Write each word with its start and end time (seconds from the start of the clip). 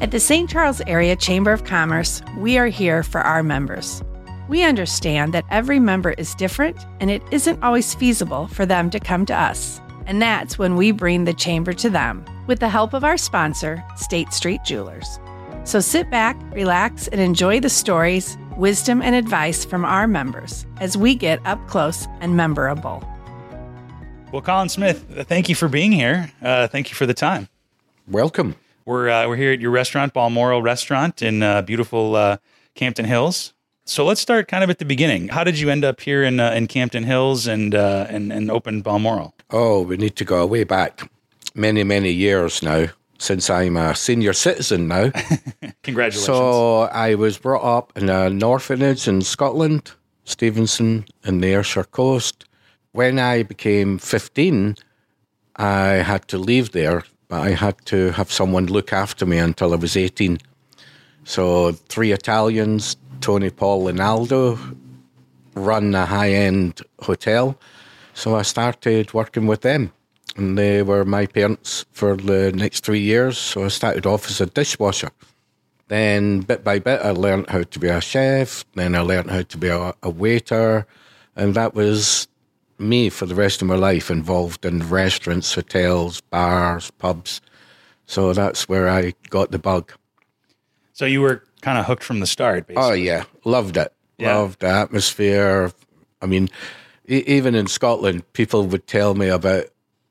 At 0.00 0.12
the 0.12 0.18
St. 0.18 0.48
Charles 0.48 0.80
Area 0.86 1.14
Chamber 1.14 1.52
of 1.52 1.64
Commerce, 1.64 2.22
we 2.38 2.56
are 2.56 2.68
here 2.68 3.02
for 3.02 3.20
our 3.20 3.42
members. 3.42 4.02
We 4.48 4.62
understand 4.62 5.34
that 5.34 5.44
every 5.50 5.78
member 5.78 6.12
is 6.12 6.34
different 6.36 6.78
and 7.00 7.10
it 7.10 7.22
isn't 7.30 7.62
always 7.62 7.94
feasible 7.94 8.46
for 8.46 8.64
them 8.64 8.88
to 8.90 8.98
come 8.98 9.26
to 9.26 9.34
us. 9.34 9.78
And 10.06 10.22
that's 10.22 10.58
when 10.58 10.76
we 10.76 10.90
bring 10.90 11.24
the 11.24 11.34
chamber 11.34 11.74
to 11.74 11.90
them 11.90 12.24
with 12.46 12.60
the 12.60 12.68
help 12.70 12.94
of 12.94 13.04
our 13.04 13.18
sponsor, 13.18 13.84
State 13.94 14.32
Street 14.32 14.62
Jewelers. 14.64 15.20
So 15.64 15.80
sit 15.80 16.10
back, 16.10 16.40
relax, 16.54 17.06
and 17.08 17.20
enjoy 17.20 17.60
the 17.60 17.68
stories, 17.68 18.38
wisdom, 18.56 19.02
and 19.02 19.14
advice 19.14 19.66
from 19.66 19.84
our 19.84 20.08
members 20.08 20.64
as 20.80 20.96
we 20.96 21.14
get 21.14 21.44
up 21.44 21.68
close 21.68 22.08
and 22.22 22.34
memorable. 22.34 23.06
Well, 24.32 24.40
Colin 24.40 24.70
Smith, 24.70 25.04
thank 25.28 25.50
you 25.50 25.54
for 25.54 25.68
being 25.68 25.92
here. 25.92 26.32
Uh, 26.40 26.68
thank 26.68 26.88
you 26.88 26.96
for 26.96 27.04
the 27.04 27.12
time. 27.12 27.50
Welcome. 28.08 28.56
We're 28.84 29.08
uh, 29.08 29.28
we're 29.28 29.36
here 29.36 29.52
at 29.52 29.60
your 29.60 29.70
restaurant, 29.70 30.14
Balmoral 30.14 30.62
Restaurant 30.62 31.22
in 31.22 31.42
uh, 31.42 31.62
beautiful 31.62 32.16
uh, 32.16 32.38
Campton 32.74 33.04
Hills. 33.04 33.52
So 33.84 34.04
let's 34.04 34.20
start 34.20 34.48
kind 34.48 34.62
of 34.62 34.70
at 34.70 34.78
the 34.78 34.84
beginning. 34.84 35.28
How 35.28 35.44
did 35.44 35.58
you 35.58 35.68
end 35.68 35.84
up 35.84 36.00
here 36.00 36.22
in 36.22 36.40
uh, 36.40 36.52
in 36.52 36.66
Campton 36.66 37.04
Hills 37.04 37.46
and 37.46 37.74
uh, 37.74 38.06
and 38.08 38.32
and 38.32 38.50
open 38.50 38.82
Balmoral? 38.82 39.34
Oh, 39.50 39.82
we 39.82 39.96
need 39.96 40.16
to 40.16 40.24
go 40.24 40.46
way 40.46 40.64
back, 40.64 41.10
many 41.54 41.84
many 41.84 42.10
years 42.10 42.62
now. 42.62 42.86
Since 43.18 43.50
I'm 43.50 43.76
a 43.76 43.94
senior 43.94 44.32
citizen 44.32 44.88
now. 44.88 45.10
Congratulations. 45.82 46.24
So 46.24 46.82
I 46.84 47.16
was 47.16 47.36
brought 47.36 47.62
up 47.62 47.92
in 47.94 48.08
an 48.08 48.42
orphanage 48.42 49.06
in 49.06 49.20
Scotland, 49.20 49.92
Stevenston, 50.24 51.04
in 51.24 51.40
the 51.40 51.48
Ayrshire 51.48 51.84
coast. 51.84 52.46
When 52.92 53.18
I 53.18 53.42
became 53.42 53.98
15, 53.98 54.76
I 55.56 56.02
had 56.02 56.28
to 56.28 56.38
leave 56.38 56.72
there 56.72 57.04
but 57.30 57.42
I 57.42 57.50
had 57.50 57.76
to 57.86 58.10
have 58.10 58.30
someone 58.30 58.66
look 58.66 58.92
after 58.92 59.24
me 59.24 59.38
until 59.38 59.72
I 59.72 59.76
was 59.76 59.96
18. 59.96 60.38
So, 61.24 61.72
three 61.88 62.10
Italians, 62.10 62.96
Tony, 63.20 63.50
Paul, 63.50 63.86
and 63.86 64.00
Aldo, 64.00 64.58
run 65.54 65.94
a 65.94 66.06
high 66.06 66.32
end 66.32 66.82
hotel. 67.00 67.56
So, 68.14 68.34
I 68.34 68.42
started 68.42 69.14
working 69.14 69.46
with 69.46 69.60
them. 69.60 69.92
And 70.36 70.58
they 70.58 70.82
were 70.82 71.04
my 71.04 71.26
parents 71.26 71.86
for 71.92 72.16
the 72.16 72.50
next 72.52 72.84
three 72.84 73.00
years. 73.00 73.38
So, 73.38 73.64
I 73.64 73.68
started 73.68 74.06
off 74.06 74.28
as 74.28 74.40
a 74.40 74.46
dishwasher. 74.46 75.10
Then, 75.86 76.40
bit 76.40 76.64
by 76.64 76.80
bit, 76.80 77.00
I 77.00 77.10
learned 77.10 77.48
how 77.48 77.62
to 77.62 77.78
be 77.78 77.88
a 77.88 78.00
chef. 78.00 78.64
Then, 78.74 78.96
I 78.96 79.00
learned 79.02 79.30
how 79.30 79.42
to 79.42 79.56
be 79.56 79.68
a, 79.68 79.94
a 80.02 80.10
waiter. 80.10 80.84
And 81.36 81.54
that 81.54 81.76
was 81.76 82.26
me 82.80 83.10
for 83.10 83.26
the 83.26 83.34
rest 83.34 83.62
of 83.62 83.68
my 83.68 83.76
life 83.76 84.10
involved 84.10 84.64
in 84.64 84.88
restaurants, 84.88 85.54
hotels, 85.54 86.20
bars, 86.20 86.90
pubs. 86.92 87.40
So 88.06 88.32
that's 88.32 88.68
where 88.68 88.88
I 88.88 89.14
got 89.28 89.50
the 89.50 89.58
bug. 89.58 89.92
So 90.92 91.04
you 91.06 91.20
were 91.20 91.44
kind 91.62 91.78
of 91.78 91.86
hooked 91.86 92.02
from 92.02 92.20
the 92.20 92.26
start, 92.26 92.64
oh, 92.64 92.74
basically. 92.74 92.90
Oh, 92.90 92.92
yeah. 92.92 93.24
Loved 93.44 93.76
it. 93.76 93.92
Yeah. 94.18 94.36
Loved 94.36 94.60
the 94.60 94.68
atmosphere. 94.68 95.72
I 96.20 96.26
mean, 96.26 96.48
e- 97.08 97.24
even 97.26 97.54
in 97.54 97.66
Scotland, 97.66 98.30
people 98.32 98.66
would 98.66 98.86
tell 98.86 99.14
me 99.14 99.28
about 99.28 99.66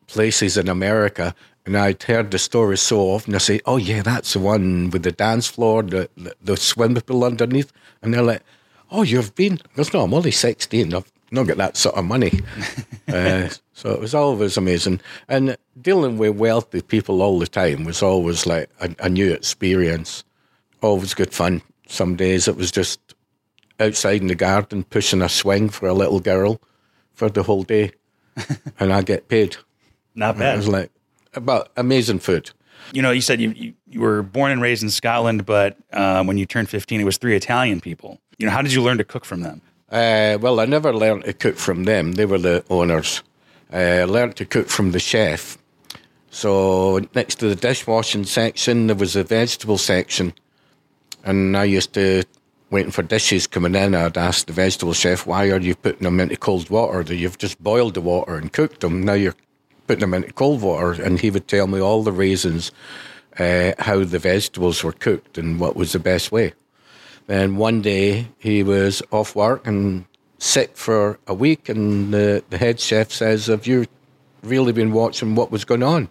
places 0.08 0.58
in 0.58 0.68
America, 0.68 1.36
and 1.66 1.78
I'd 1.78 2.02
heard 2.02 2.32
the 2.32 2.40
story 2.40 2.78
so 2.78 3.02
often. 3.02 3.36
I 3.36 3.38
say, 3.38 3.60
"Oh 3.66 3.78
yeah, 3.78 4.02
that's 4.02 4.34
the 4.34 4.40
one 4.40 4.90
with 4.90 5.04
the 5.04 5.12
dance 5.12 5.48
floor, 5.48 5.84
the 5.84 6.10
the, 6.18 6.34
the 6.42 6.58
swimming 6.58 7.02
pool 7.02 7.24
underneath," 7.24 7.72
and 8.02 8.14
they're 8.14 8.24
like, 8.24 8.42
"Oh, 8.90 9.04
you've 9.04 9.36
been?" 9.36 9.58
Because 9.58 9.94
no, 9.94 10.02
I'm 10.02 10.14
only 10.14 10.32
sixteen. 10.32 10.94
I've 10.96 11.12
not 11.32 11.48
get 11.48 11.58
that 11.58 11.78
sort 11.78 11.96
of 11.96 12.06
money. 12.06 12.40
uh, 13.08 13.50
so 13.74 13.92
it 13.92 14.00
was 14.00 14.16
always 14.16 14.58
amazing. 14.58 15.02
And 15.28 15.58
dealing 15.82 16.18
with 16.18 16.36
wealthy 16.36 16.82
people 16.82 17.22
all 17.22 17.40
the 17.40 17.48
time 17.48 17.84
was 17.84 18.02
always 18.02 18.46
like 18.46 18.70
a, 18.82 18.96
a, 19.00 19.10
new 19.10 19.32
experience. 19.32 20.24
Always 20.82 21.14
good 21.14 21.34
fun. 21.34 21.62
Some 21.88 22.16
days 22.16 22.48
it 22.48 22.56
was 22.56 22.72
just 22.72 23.00
outside 23.80 24.22
in 24.22 24.28
the 24.28 24.36
garden 24.36 24.84
pushing 24.84 25.22
a 25.22 25.30
swing 25.30 25.70
for 25.70 25.88
a 25.88 25.94
little 25.94 26.20
girl 26.20 26.62
for 27.14 27.30
the 27.30 27.44
whole 27.44 27.64
day, 27.64 27.92
and 28.80 28.94
I 28.94 29.02
get 29.02 29.28
paid. 29.28 29.58
Not 30.16 30.38
bad. 30.38 30.56
it 30.56 30.58
was 30.58 30.68
like, 30.68 30.92
but 31.34 31.72
amazing 31.78 32.20
food. 32.20 32.52
You 32.94 33.02
know, 33.02 33.12
you 33.12 33.22
said 33.22 33.40
you, 33.42 33.52
you, 33.52 33.74
you 33.88 34.02
were 34.02 34.24
born 34.24 34.52
and 34.52 34.62
raised 34.62 34.84
in 34.84 34.90
Scotland, 34.90 35.46
but 35.46 35.78
uh, 35.92 36.24
when 36.24 36.38
you 36.38 36.46
turned 36.46 36.70
15, 36.70 37.02
it 37.02 37.04
was 37.04 37.18
three 37.18 37.36
Italian 37.36 37.82
people. 37.82 38.20
You 38.38 38.46
know, 38.46 38.52
how 38.52 38.62
did 38.62 38.74
you 38.74 38.82
learn 38.82 38.98
to 38.98 39.04
cook 39.04 39.26
from 39.26 39.42
them? 39.42 39.62
Uh, 39.92 40.38
well, 40.40 40.60
I 40.60 40.66
never 40.66 40.94
learned 40.94 41.24
to 41.26 41.34
cook 41.34 41.58
from 41.58 41.86
them. 41.86 42.12
They 42.14 42.26
were 42.26 42.38
the 42.38 42.64
owners. 42.70 43.24
Uh, 43.74 43.78
I 43.78 44.04
learned 44.04 44.36
to 44.36 44.46
cook 44.46 44.70
from 44.70 44.92
the 44.92 45.00
chef. 45.00 45.58
So 46.30 47.00
next 47.16 47.36
to 47.40 47.50
the 47.50 47.56
dishwashing 47.56 48.26
section, 48.26 48.88
there 48.88 48.96
was 48.96 49.16
a 49.16 49.24
vegetable 49.24 49.80
section, 49.80 50.34
and 51.24 51.58
I 51.58 51.64
used 51.64 51.94
to 51.94 52.24
waiting 52.70 52.92
for 52.92 53.02
dishes 53.02 53.48
coming 53.48 53.74
in. 53.74 53.96
I'd 53.96 54.16
ask 54.16 54.46
the 54.46 54.54
vegetable 54.54 54.94
chef, 54.94 55.26
"Why 55.26 55.50
are 55.50 55.60
you 55.60 55.74
putting 55.74 56.04
them 56.04 56.20
into 56.20 56.38
cold 56.38 56.70
water? 56.70 57.02
You've 57.12 57.40
just 57.40 57.62
boiled 57.64 57.96
the 57.96 58.02
water 58.02 58.36
and 58.36 58.54
cooked 58.54 58.82
them. 58.82 59.04
Now 59.04 59.14
you're 59.14 59.36
putting 59.88 60.02
them 60.02 60.14
into 60.14 60.32
cold 60.34 60.62
water." 60.62 61.02
And 61.02 61.20
he 61.20 61.32
would 61.32 61.48
tell 61.48 61.66
me 61.66 61.80
all 61.80 62.04
the 62.04 62.12
reasons 62.12 62.72
uh, 63.40 63.72
how 63.80 64.04
the 64.04 64.20
vegetables 64.20 64.84
were 64.84 64.92
cooked 64.92 65.40
and 65.40 65.60
what 65.60 65.76
was 65.76 65.94
the 65.94 66.00
best 66.00 66.32
way. 66.32 66.54
And 67.30 67.60
one 67.60 67.82
day 67.82 68.28
he 68.40 68.64
was 68.64 69.04
off 69.12 69.36
work 69.36 69.68
and 69.68 70.06
sick 70.40 70.76
for 70.76 71.20
a 71.28 71.34
week, 71.34 71.70
and 71.70 72.12
the, 72.12 72.44
the 72.50 72.58
head 72.58 72.80
chef 72.80 73.12
says, 73.12 73.46
Have 73.48 73.68
you 73.68 73.86
really 74.42 74.72
been 74.72 74.92
watching 74.92 75.36
what 75.36 75.52
was 75.52 75.64
going 75.64 75.84
on? 75.84 76.10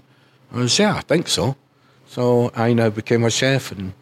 I 0.53 0.59
was, 0.59 0.79
Yeah, 0.79 0.95
I 0.95 1.01
think 1.01 1.27
so. 1.27 1.57
So 2.07 2.53
I 2.55 2.73
now 2.73 2.89
became 2.91 3.25
a 3.25 3.31
chef 3.31 3.73
and 3.73 3.93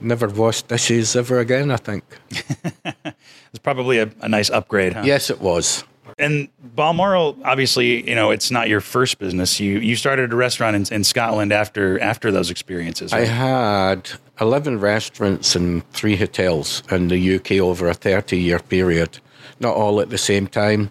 never 0.00 0.26
washed 0.28 0.68
dishes 0.68 1.14
ever 1.14 1.38
again, 1.38 1.70
I 1.70 1.76
think. 1.76 2.04
it's 2.30 3.58
probably 3.62 3.98
a, 3.98 4.10
a 4.20 4.28
nice 4.28 4.50
upgrade, 4.50 4.94
huh? 4.94 5.02
Yes, 5.04 5.30
it 5.30 5.40
was. 5.40 5.84
And 6.18 6.48
Balmoral, 6.62 7.36
obviously, 7.44 8.08
you 8.08 8.14
know, 8.14 8.30
it's 8.30 8.50
not 8.50 8.68
your 8.68 8.80
first 8.80 9.18
business. 9.18 9.60
You 9.60 9.78
you 9.78 9.96
started 9.96 10.32
a 10.32 10.36
restaurant 10.36 10.76
in, 10.76 10.94
in 10.94 11.04
Scotland 11.04 11.52
after 11.52 12.00
after 12.00 12.30
those 12.30 12.50
experiences. 12.50 13.12
Right? 13.12 13.22
I 13.22 13.26
had 13.26 14.10
eleven 14.40 14.80
restaurants 14.80 15.54
and 15.54 15.88
three 15.92 16.16
hotels 16.16 16.82
in 16.90 17.08
the 17.08 17.36
UK 17.36 17.52
over 17.52 17.88
a 17.88 17.94
thirty 17.94 18.38
year 18.38 18.58
period. 18.58 19.20
Not 19.60 19.74
all 19.74 20.00
at 20.00 20.10
the 20.10 20.18
same 20.18 20.48
time. 20.48 20.90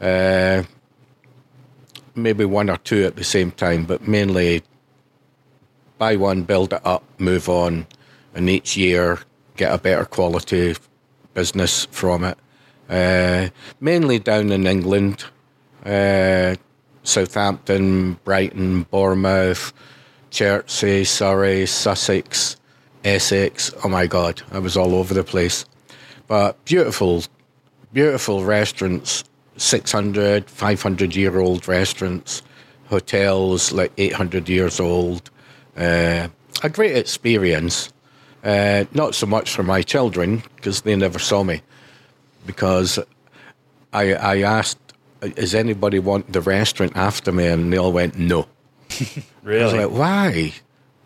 Uh, 0.00 0.64
maybe 2.14 2.44
one 2.44 2.68
or 2.68 2.78
two 2.78 3.04
at 3.04 3.16
the 3.16 3.24
same 3.24 3.50
time, 3.52 3.84
but 3.84 4.06
mainly 4.06 4.62
buy 5.98 6.16
one, 6.16 6.42
build 6.42 6.72
it 6.72 6.80
up, 6.84 7.04
move 7.18 7.48
on, 7.48 7.86
and 8.34 8.50
each 8.50 8.76
year 8.76 9.20
get 9.56 9.72
a 9.72 9.78
better 9.78 10.04
quality 10.04 10.74
business 11.34 11.86
from 11.86 12.24
it. 12.24 12.36
Uh, 12.92 13.48
mainly 13.80 14.18
down 14.18 14.52
in 14.52 14.66
England, 14.66 15.24
uh, 15.86 16.54
Southampton, 17.04 18.18
Brighton, 18.22 18.82
Bournemouth, 18.82 19.72
Chertsey, 20.28 21.04
Surrey, 21.04 21.64
Sussex, 21.64 22.56
Essex. 23.02 23.72
Oh 23.82 23.88
my 23.88 24.06
God, 24.06 24.42
I 24.52 24.58
was 24.58 24.76
all 24.76 24.94
over 24.94 25.14
the 25.14 25.24
place. 25.24 25.64
But 26.26 26.62
beautiful, 26.66 27.24
beautiful 27.94 28.44
restaurants, 28.44 29.24
600, 29.56 30.50
500 30.50 31.16
year 31.16 31.40
old 31.40 31.66
restaurants, 31.66 32.42
hotels 32.88 33.72
like 33.72 33.92
800 33.96 34.50
years 34.50 34.78
old. 34.78 35.30
Uh, 35.78 36.28
a 36.62 36.68
great 36.68 36.94
experience. 36.94 37.90
Uh, 38.44 38.84
not 38.92 39.14
so 39.14 39.24
much 39.24 39.50
for 39.50 39.62
my 39.62 39.80
children 39.80 40.42
because 40.56 40.82
they 40.82 40.94
never 40.94 41.18
saw 41.18 41.42
me 41.42 41.62
because 42.46 42.98
I 43.92 44.14
I 44.14 44.42
asked, 44.42 44.78
"Does 45.20 45.54
anybody 45.54 45.98
want 45.98 46.32
the 46.32 46.40
restaurant 46.40 46.96
after 46.96 47.32
me?" 47.32 47.46
And 47.46 47.72
they 47.72 47.78
all 47.78 47.92
went, 47.92 48.18
"No." 48.18 48.46
really? 49.42 49.62
I 49.62 49.64
was 49.64 49.74
like, 49.74 49.90
"Why?" 49.90 50.52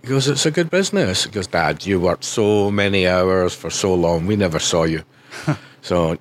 He 0.03 0.09
goes, 0.09 0.29
"It's 0.29 0.47
a 0.47 0.51
good 0.51 0.71
business." 0.71 1.25
He 1.25 1.31
goes, 1.31 1.47
"Dad, 1.47 1.87
you 1.87 2.01
worked 2.01 2.25
so 2.25 2.71
many 2.71 3.07
hours 3.07 3.55
for 3.55 3.71
so 3.71 3.95
long. 3.95 4.27
We 4.27 4.37
never 4.37 4.59
saw 4.59 4.85
you." 4.85 5.03
so 5.83 6.19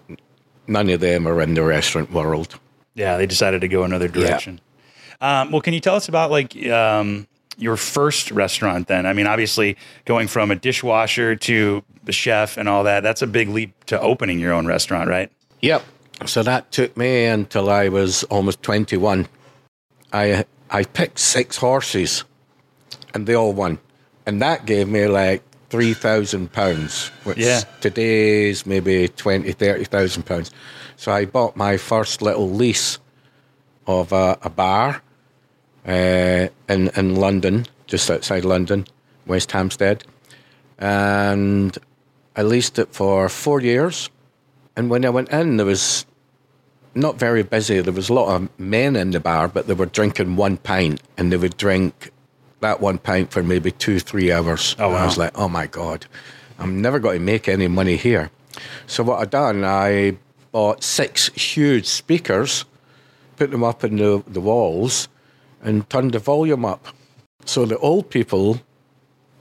none 0.67 0.89
of 0.89 0.99
them 0.99 1.27
are 1.27 1.41
in 1.41 1.53
the 1.53 1.63
restaurant 1.63 2.11
world. 2.11 2.59
Yeah, 2.95 3.17
they 3.17 3.25
decided 3.25 3.61
to 3.61 3.67
go 3.67 3.83
another 3.83 4.07
direction. 4.07 4.59
Yeah. 5.21 5.41
Um, 5.41 5.51
well, 5.51 5.61
can 5.61 5.73
you 5.73 5.79
tell 5.79 5.95
us 5.95 6.07
about 6.09 6.31
like 6.31 6.55
um, 6.67 7.27
your 7.57 7.77
first 7.77 8.31
restaurant 8.31 8.87
then? 8.87 9.05
I 9.05 9.13
mean, 9.13 9.27
obviously 9.27 9.77
going 10.05 10.27
from 10.27 10.51
a 10.51 10.55
dishwasher 10.55 11.35
to 11.35 11.83
the 12.03 12.11
chef 12.11 12.57
and 12.57 12.69
all 12.69 12.83
that, 12.83 13.01
that's 13.01 13.21
a 13.21 13.27
big 13.27 13.49
leap 13.49 13.85
to 13.85 13.99
opening 13.99 14.39
your 14.39 14.53
own 14.53 14.65
restaurant, 14.65 15.09
right? 15.09 15.31
Yep. 15.61 15.83
So 16.25 16.43
that 16.43 16.71
took 16.71 16.95
me 16.95 17.25
until 17.25 17.69
I 17.69 17.89
was 17.89 18.23
almost 18.25 18.63
21. 18.63 19.27
I 20.13 20.45
I 20.69 20.83
picked 20.83 21.19
six 21.19 21.57
horses 21.57 22.23
and 23.13 23.27
they 23.27 23.33
all 23.33 23.53
won. 23.53 23.79
And 24.25 24.41
that 24.41 24.65
gave 24.65 24.87
me 24.87 25.07
like 25.07 25.43
three 25.69 25.93
thousand 25.93 26.51
pounds, 26.51 27.07
which 27.23 27.37
yeah. 27.37 27.61
today's 27.81 28.65
maybe 28.65 29.07
twenty, 29.09 29.51
thirty 29.51 29.83
thousand 29.83 30.23
pounds. 30.23 30.51
So 30.95 31.11
I 31.11 31.25
bought 31.25 31.55
my 31.55 31.77
first 31.77 32.21
little 32.21 32.49
lease 32.49 32.99
of 33.85 34.11
a, 34.11 34.37
a 34.41 34.49
bar 34.49 35.01
uh, 35.87 36.47
in 36.69 36.89
in 36.95 37.15
London, 37.15 37.65
just 37.87 38.09
outside 38.09 38.45
London, 38.45 38.85
West 39.25 39.51
Hampstead, 39.51 40.03
and 40.77 41.77
I 42.35 42.43
leased 42.43 42.79
it 42.79 42.93
for 42.93 43.29
four 43.29 43.61
years. 43.61 44.09
And 44.75 44.89
when 44.89 45.05
I 45.05 45.09
went 45.09 45.29
in, 45.29 45.57
there 45.57 45.65
was 45.65 46.05
not 46.93 47.17
very 47.17 47.43
busy. 47.43 47.81
There 47.81 47.93
was 47.93 48.09
a 48.09 48.13
lot 48.13 48.35
of 48.35 48.49
men 48.59 48.95
in 48.95 49.11
the 49.11 49.19
bar, 49.19 49.47
but 49.47 49.67
they 49.67 49.73
were 49.73 49.85
drinking 49.85 50.35
one 50.35 50.57
pint, 50.57 51.01
and 51.17 51.31
they 51.31 51.37
would 51.37 51.57
drink 51.57 52.11
that 52.61 52.81
one 52.81 52.97
pint 52.97 53.31
for 53.31 53.43
maybe 53.43 53.71
two, 53.71 53.99
three 53.99 54.31
hours. 54.31 54.75
Oh, 54.79 54.89
And 54.89 54.97
I 54.97 55.05
was 55.05 55.17
like, 55.17 55.37
oh 55.37 55.47
my 55.47 55.67
God, 55.67 56.07
I'm 56.57 56.81
never 56.81 56.99
going 56.99 57.19
to 57.19 57.23
make 57.23 57.47
any 57.47 57.67
money 57.67 57.97
here. 57.97 58.31
So 58.87 59.03
what 59.03 59.19
I 59.19 59.25
done, 59.25 59.63
I 59.63 60.17
bought 60.51 60.83
six 60.83 61.27
huge 61.29 61.85
speakers, 61.85 62.65
put 63.35 63.51
them 63.51 63.63
up 63.63 63.83
in 63.83 63.97
the, 63.97 64.23
the 64.27 64.39
walls, 64.41 65.09
and 65.65 65.89
turned 65.89 66.13
the 66.13 66.19
volume 66.19 66.63
up. 66.63 66.87
So 67.45 67.65
the 67.65 67.77
old 67.79 68.09
people, 68.09 68.61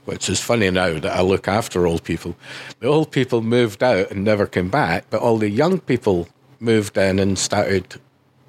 which 0.05 0.29
is 0.29 0.41
funny 0.41 0.69
now 0.69 0.99
that 0.99 1.15
I 1.15 1.21
look 1.21 1.47
after 1.47 1.87
old 1.87 2.03
people, 2.03 2.35
the 2.79 2.87
old 2.87 3.11
people 3.11 3.41
moved 3.41 3.81
out 3.83 4.11
and 4.11 4.23
never 4.23 4.45
came 4.45 4.69
back, 4.69 5.05
but 5.09 5.21
all 5.21 5.37
the 5.37 5.49
young 5.49 5.79
people 5.79 6.27
moved 6.59 6.97
in 6.97 7.19
and 7.19 7.37
started 7.37 8.01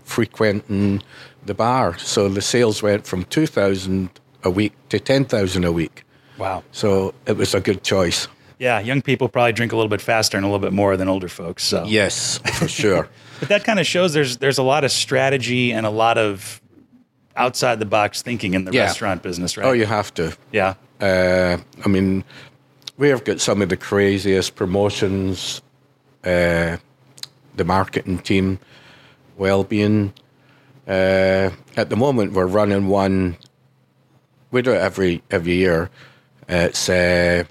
frequenting 0.04 1.02
the 1.44 1.54
bar. 1.54 1.98
So 1.98 2.28
the 2.28 2.42
sales 2.42 2.82
went 2.82 3.06
from 3.06 3.24
2,000 3.24 4.10
a 4.42 4.50
week 4.50 4.72
to 4.88 4.98
10,000 4.98 5.64
a 5.64 5.72
week. 5.72 6.04
Wow. 6.38 6.62
So 6.72 7.14
it 7.26 7.36
was 7.36 7.54
a 7.54 7.60
good 7.60 7.82
choice. 7.82 8.28
Yeah, 8.58 8.80
young 8.80 9.02
people 9.02 9.28
probably 9.28 9.52
drink 9.52 9.72
a 9.72 9.76
little 9.76 9.90
bit 9.90 10.00
faster 10.00 10.36
and 10.36 10.44
a 10.44 10.48
little 10.48 10.60
bit 10.60 10.72
more 10.72 10.96
than 10.96 11.08
older 11.08 11.28
folks. 11.28 11.62
So 11.62 11.84
Yes, 11.86 12.38
for 12.38 12.68
sure. 12.68 13.08
But 13.38 13.50
that 13.50 13.64
kind 13.64 13.78
of 13.78 13.86
shows 13.86 14.14
there's 14.14 14.38
there's 14.38 14.56
a 14.56 14.62
lot 14.62 14.82
of 14.82 14.90
strategy 14.90 15.70
and 15.70 15.84
a 15.84 15.90
lot 15.90 16.16
of 16.16 16.62
outside 17.36 17.78
the 17.78 17.86
box 17.86 18.22
thinking 18.22 18.54
in 18.54 18.64
the 18.64 18.72
Yeah. 18.72 18.84
restaurant 18.84 19.22
business, 19.22 19.56
right? 19.56 19.66
oh, 19.66 19.72
you 19.72 19.86
have 19.86 20.12
to. 20.14 20.36
yeah. 20.52 20.74
Uh, 21.00 21.58
I 21.84 21.88
mean, 21.88 22.24
we've 22.96 23.22
got 23.24 23.40
some 23.40 23.60
of 23.62 23.68
the 23.68 23.76
craziest 23.76 24.54
promotions. 24.56 25.60
Uh, 26.24 26.78
the 27.56 27.64
marketing 27.64 28.18
team, 28.18 28.58
well-being. 29.36 30.12
Uh, 30.88 31.50
at 31.76 31.88
the 31.90 31.96
moment, 31.96 32.32
we're 32.32 32.46
running 32.46 32.88
one. 32.88 33.36
We 34.50 34.62
do 34.62 34.72
it 34.72 34.78
every 34.80 35.22
every 35.30 35.54
year. 35.54 35.90
It's 36.48 36.88
uh, 36.88 37.44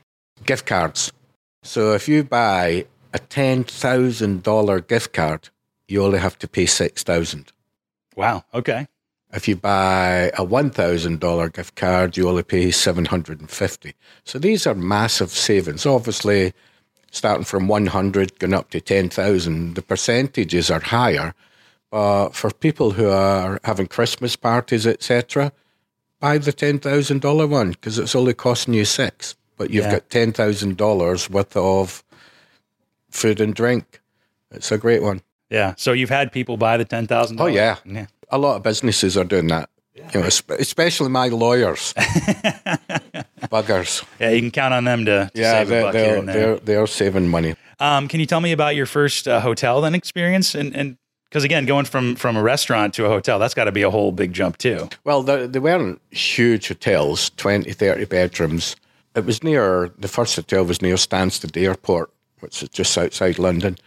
gift 0.45 0.65
cards. 0.65 1.11
So 1.63 1.93
if 1.93 2.07
you 2.07 2.23
buy 2.23 2.85
a 3.13 3.19
ten 3.19 3.63
thousand 3.63 4.43
dollar 4.43 4.79
gift 4.79 5.13
card, 5.13 5.49
you 5.87 6.03
only 6.03 6.19
have 6.19 6.37
to 6.39 6.47
pay 6.47 6.65
six 6.65 7.03
thousand. 7.03 7.51
Wow. 8.15 8.43
Okay. 8.53 8.87
If 9.35 9.47
you 9.47 9.55
buy 9.55 10.31
a 10.37 10.43
one 10.43 10.69
thousand 10.69 11.19
dollar 11.19 11.49
gift 11.49 11.75
card, 11.75 12.15
you 12.15 12.29
only 12.29 12.43
pay 12.43 12.71
seven 12.71 13.05
hundred 13.05 13.39
and 13.41 13.49
fifty. 13.49 13.93
So 14.23 14.39
these 14.39 14.65
are 14.65 14.73
massive 14.75 15.29
savings. 15.31 15.85
Obviously, 15.85 16.53
starting 17.11 17.43
from 17.43 17.67
one 17.67 17.87
hundred 17.87 18.37
going 18.39 18.53
up 18.53 18.69
to 18.69 18.79
ten 18.79 19.09
thousand, 19.09 19.75
the 19.75 19.81
percentages 19.81 20.71
are 20.71 20.79
higher. 20.79 21.33
But 21.91 22.29
for 22.29 22.49
people 22.51 22.91
who 22.91 23.09
are 23.09 23.59
having 23.63 23.87
Christmas 23.87 24.35
parties, 24.35 24.87
etc., 24.87 25.51
buy 26.19 26.37
the 26.37 26.53
ten 26.53 26.79
thousand 26.79 27.21
dollar 27.21 27.45
one 27.47 27.71
because 27.71 27.99
it's 27.99 28.15
only 28.15 28.33
costing 28.33 28.73
you 28.73 28.85
six, 28.85 29.35
but 29.57 29.69
you've 29.69 29.85
Yeah. 29.85 29.91
got 29.91 30.09
ten 30.09 30.31
thousand 30.31 30.77
dollars 30.77 31.29
worth 31.29 31.55
of 31.57 32.03
food 33.09 33.41
and 33.41 33.53
drink. 33.53 34.01
It's 34.51 34.71
a 34.71 34.77
great 34.77 35.01
one. 35.01 35.21
Yeah. 35.49 35.75
So 35.77 35.91
you've 35.93 36.09
had 36.09 36.31
people 36.31 36.57
buy 36.57 36.75
the 36.77 36.85
$10,000? 36.85 37.35
Oh 37.39 37.45
yeah, 37.45 37.77
Yeah. 37.85 38.07
A 38.29 38.37
lot 38.37 38.55
of 38.57 38.63
businesses 38.63 39.17
are 39.17 39.23
doing 39.23 39.47
that. 39.47 39.69
You 40.13 40.19
know, 40.21 40.27
especially 40.27 41.09
my 41.09 41.29
lawyers, 41.29 41.93
buggers. 43.49 44.03
Yeah. 44.19 44.31
You 44.31 44.41
can 44.41 44.51
count 44.51 44.73
on 44.73 44.83
them 44.83 45.05
to, 45.05 45.31
to 45.33 45.41
Yeah, 45.41 45.51
save 45.63 45.67
a 45.67 45.69
they're 45.69 45.91
they're, 45.91 46.21
there. 46.21 46.33
they're 46.35 46.55
they're 46.59 46.87
saving 46.87 47.27
money. 47.29 47.55
Um, 47.79 48.07
can 48.07 48.19
you 48.19 48.25
tell 48.25 48.41
me 48.41 48.51
about 48.51 48.75
your 48.75 48.85
first 48.85 49.27
uh, 49.27 49.39
hotel 49.41 49.81
then 49.81 49.95
experience? 49.95 50.55
And 50.55 50.75
and 50.75 50.97
because 51.29 51.43
again, 51.43 51.65
going 51.65 51.85
from 51.85 52.15
from 52.15 52.37
a 52.37 52.41
restaurant 52.43 52.93
to 52.95 53.05
a 53.05 53.09
hotel, 53.09 53.39
that's 53.39 53.53
got 53.53 53.65
to 53.65 53.71
be 53.71 53.81
a 53.83 53.89
whole 53.89 54.11
big 54.11 54.33
jump 54.33 54.57
too. 54.57 54.89
Well, 55.03 55.23
they, 55.23 55.47
they 55.47 55.59
weren't 55.59 56.01
huge 56.11 56.67
hotels, 56.67 57.29
20, 57.37 57.71
30 57.73 58.05
bedrooms. 58.05 58.75
It 59.15 59.25
was 59.25 59.43
near 59.43 59.91
the 59.97 60.07
first 60.09 60.35
hotel 60.35 60.65
was 60.65 60.81
near 60.81 60.95
Stansted 60.95 61.55
Airport, 61.61 62.11
which 62.41 62.61
is 62.63 62.69
just 62.69 62.97
outside 62.97 63.39
London, 63.39 63.77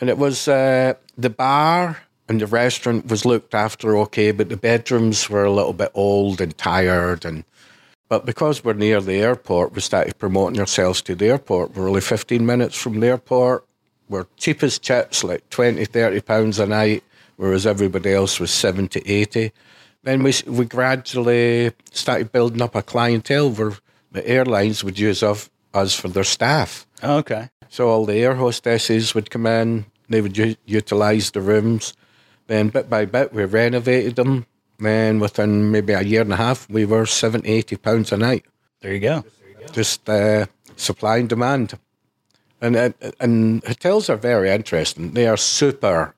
and 0.00 0.08
it 0.10 0.18
was 0.18 0.48
uh, 0.48 0.94
the 1.18 1.30
bar 1.30 1.98
and 2.28 2.40
the 2.40 2.46
restaurant 2.46 3.06
was 3.06 3.24
looked 3.24 3.54
after 3.54 3.96
okay, 3.98 4.30
but 4.30 4.48
the 4.48 4.56
bedrooms 4.56 5.28
were 5.28 5.44
a 5.44 5.52
little 5.52 5.72
bit 5.72 5.90
old 5.94 6.40
and 6.40 6.56
tired 6.56 7.24
and. 7.24 7.44
But 8.06 8.26
because 8.26 8.62
we're 8.62 8.74
near 8.74 9.00
the 9.00 9.14
airport, 9.14 9.72
we 9.72 9.80
started 9.80 10.18
promoting 10.18 10.60
ourselves 10.60 11.00
to 11.02 11.14
the 11.14 11.26
airport. 11.30 11.74
We're 11.74 11.88
only 11.88 12.02
15 12.02 12.44
minutes 12.44 12.76
from 12.76 13.00
the 13.00 13.06
airport. 13.08 13.64
We're 14.08 14.26
cheap 14.36 14.62
as 14.62 14.78
chips, 14.78 15.24
like 15.24 15.48
20, 15.48 15.86
30 15.86 16.20
pounds 16.20 16.58
a 16.58 16.66
night, 16.66 17.02
whereas 17.36 17.66
everybody 17.66 18.12
else 18.12 18.38
was 18.38 18.50
70, 18.50 19.02
80. 19.04 19.52
Then 20.02 20.22
we, 20.22 20.34
we 20.46 20.66
gradually 20.66 21.72
started 21.92 22.30
building 22.30 22.60
up 22.60 22.74
a 22.74 22.82
clientele 22.82 23.50
where 23.50 23.72
the 24.12 24.26
airlines 24.28 24.84
would 24.84 24.98
use 24.98 25.22
of, 25.22 25.50
us 25.72 25.94
for 25.94 26.08
their 26.08 26.24
staff. 26.24 26.86
Okay. 27.02 27.48
So 27.68 27.88
all 27.88 28.04
the 28.06 28.16
air 28.16 28.34
hostesses 28.34 29.14
would 29.14 29.30
come 29.30 29.46
in, 29.46 29.86
they 30.08 30.20
would 30.20 30.36
u- 30.36 30.56
utilize 30.66 31.30
the 31.30 31.40
rooms. 31.40 31.94
Then 32.46 32.68
bit 32.68 32.90
by 32.90 33.04
bit, 33.06 33.32
we 33.32 33.44
renovated 33.44 34.16
them. 34.16 34.46
Then 34.78 35.20
within 35.20 35.70
maybe 35.70 35.92
a 35.92 36.02
year 36.02 36.20
and 36.22 36.32
a 36.32 36.36
half, 36.36 36.68
we 36.68 36.84
were 36.84 37.06
70, 37.06 37.48
80 37.48 37.76
pounds 37.76 38.12
a 38.12 38.16
night. 38.16 38.44
There 38.80 38.92
you 38.92 39.00
go. 39.00 39.24
Just 39.72 40.08
uh, 40.08 40.46
supply 40.76 41.18
and 41.18 41.28
demand. 41.28 41.78
And, 42.60 42.76
uh, 42.76 42.90
and 43.20 43.64
hotels 43.64 44.10
are 44.10 44.16
very 44.16 44.50
interesting. 44.50 45.12
They 45.12 45.26
are 45.26 45.36
super, 45.36 46.14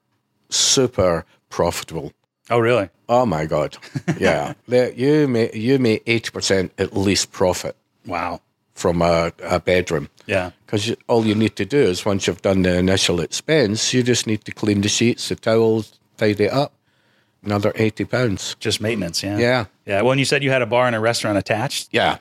super 0.49 1.25
profitable. 1.50 2.12
Oh, 2.50 2.58
really? 2.58 2.88
Oh 3.08 3.26
my 3.26 3.46
God. 3.46 3.76
Yeah. 4.19 4.55
They- 4.69 4.94
you, 4.94 5.28
may, 5.28 5.50
you 5.52 5.78
make 5.78 6.05
80% 6.06 6.70
at 6.78 6.96
least 6.96 7.32
profit 7.32 7.76
Wow. 8.06 8.40
from 8.75 9.02
a, 9.02 9.32
a 9.43 9.61
bedroom. 9.61 10.08
Yeah. 10.26 10.50
Because 10.64 10.94
all 11.08 11.25
you 11.26 11.34
need 11.34 11.56
to 11.56 11.64
do 11.64 11.78
is 11.78 12.05
once 12.05 12.26
you've 12.26 12.43
done 12.43 12.62
the 12.62 12.76
initial 12.78 13.20
expense, 13.20 13.93
you 13.94 14.02
just 14.02 14.26
need 14.26 14.44
to 14.44 14.52
clean 14.52 14.81
the 14.81 14.88
sheets, 14.88 15.28
the 15.28 15.37
towels, 15.37 15.99
tidy 16.17 16.45
it 16.45 16.53
up. 16.53 16.73
Another 17.45 17.73
eighty 17.77 18.05
pounds. 18.05 18.57
Just 18.59 18.81
maintenance. 18.81 19.23
Yeah. 19.23 19.39
Yeah, 19.39 19.65
Yeah. 19.87 20.03
Well, 20.03 20.13
and 20.13 20.19
you 20.19 20.25
said 20.25 20.43
you 20.43 20.51
had 20.51 20.63
a 20.63 20.67
bar 20.67 20.87
and 20.87 20.97
a 20.97 21.01
restaurant 21.01 21.39
attached. 21.39 21.88
yeah. 21.93 22.19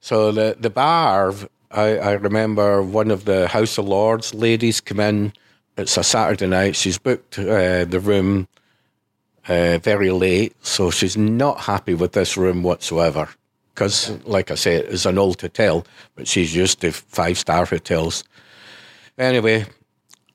So 0.00 0.32
the 0.32 0.56
the 0.58 0.70
bar, 0.70 1.34
I, 1.70 1.98
I 1.98 2.12
remember 2.12 2.82
one 2.82 3.10
of 3.10 3.24
the 3.26 3.48
House 3.48 3.76
of 3.78 3.86
Lords 3.86 4.32
ladies 4.34 4.80
come 4.80 5.00
in. 5.00 5.32
It's 5.76 5.98
a 5.98 6.02
Saturday 6.02 6.46
night. 6.46 6.74
She's 6.76 6.96
booked 6.96 7.38
uh, 7.38 7.84
the 7.84 8.00
room 8.00 8.48
uh, 9.46 9.76
very 9.82 10.10
late, 10.10 10.54
so 10.64 10.90
she's 10.90 11.16
not 11.18 11.60
happy 11.60 11.92
with 11.92 12.12
this 12.12 12.36
room 12.38 12.62
whatsoever. 12.62 13.28
Because, 13.74 14.10
like 14.24 14.50
I 14.50 14.54
said, 14.54 14.86
it's 14.86 15.04
an 15.04 15.18
old 15.18 15.38
hotel, 15.42 15.84
but 16.14 16.26
she's 16.26 16.54
used 16.56 16.80
to 16.80 16.92
five 16.92 17.36
star 17.36 17.66
hotels. 17.66 18.24
Anyway, 19.18 19.66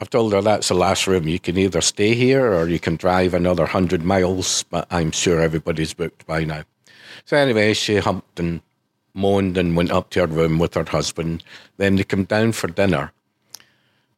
I've 0.01 0.09
told 0.09 0.33
her 0.33 0.41
that's 0.41 0.69
the 0.69 0.73
last 0.73 1.05
room. 1.05 1.27
You 1.27 1.39
can 1.39 1.59
either 1.59 1.79
stay 1.79 2.15
here 2.15 2.53
or 2.53 2.67
you 2.67 2.79
can 2.79 2.95
drive 2.95 3.35
another 3.35 3.63
100 3.63 4.03
miles, 4.03 4.63
but 4.63 4.87
I'm 4.89 5.11
sure 5.11 5.39
everybody's 5.39 5.93
booked 5.93 6.25
by 6.25 6.43
now. 6.43 6.63
So, 7.25 7.37
anyway, 7.37 7.75
she 7.75 7.97
humped 7.97 8.39
and 8.39 8.61
moaned 9.13 9.59
and 9.59 9.77
went 9.77 9.91
up 9.91 10.09
to 10.11 10.21
her 10.21 10.27
room 10.27 10.57
with 10.57 10.73
her 10.73 10.85
husband. 10.85 11.43
Then 11.77 11.97
they 11.97 12.03
come 12.03 12.23
down 12.23 12.53
for 12.53 12.67
dinner. 12.67 13.11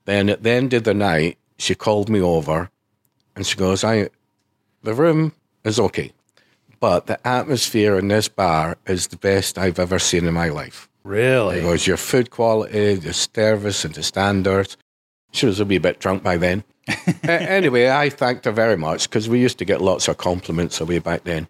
Then 0.06 0.30
at 0.30 0.44
the 0.44 0.52
end 0.52 0.74
of 0.74 0.86
the 0.86 0.94
night, 0.94 1.38
she 1.58 1.76
called 1.76 2.10
me 2.10 2.22
over 2.22 2.70
and 3.36 3.46
she 3.46 3.58
goes, 3.58 3.84
I, 3.84 4.10
The 4.84 4.94
room 4.94 5.34
is 5.66 5.82
okay, 5.82 6.14
but 6.80 7.08
the 7.08 7.28
atmosphere 7.28 7.98
in 7.98 8.08
this 8.08 8.30
bar 8.30 8.78
is 8.88 9.08
the 9.08 9.18
best 9.18 9.58
I've 9.58 9.80
ever 9.80 10.00
seen 10.00 10.28
in 10.28 10.34
my 10.34 10.48
life. 10.48 10.88
Really? 11.04 11.60
It 11.60 11.66
was 11.66 11.88
your 11.88 11.98
food 11.98 12.30
quality, 12.30 12.96
the 12.96 13.14
service, 13.14 13.84
and 13.84 13.94
the 13.94 14.04
standards. 14.04 14.78
She 15.34 15.46
was 15.46 15.60
a 15.60 15.66
wee 15.66 15.80
bit 15.80 16.00
drunk 16.00 16.24
by 16.24 16.38
then. 16.38 16.64
A- 17.24 17.32
anyway, 17.32 17.90
I 17.90 18.10
thanked 18.10 18.46
her 18.46 18.52
very 18.52 18.78
much 18.78 19.10
because 19.10 19.28
we 19.28 19.40
used 19.40 19.58
to 19.58 19.66
get 19.66 19.82
lots 19.82 20.08
of 20.08 20.18
compliments 20.18 20.80
away 20.80 21.00
back 21.00 21.26
then. 21.26 21.48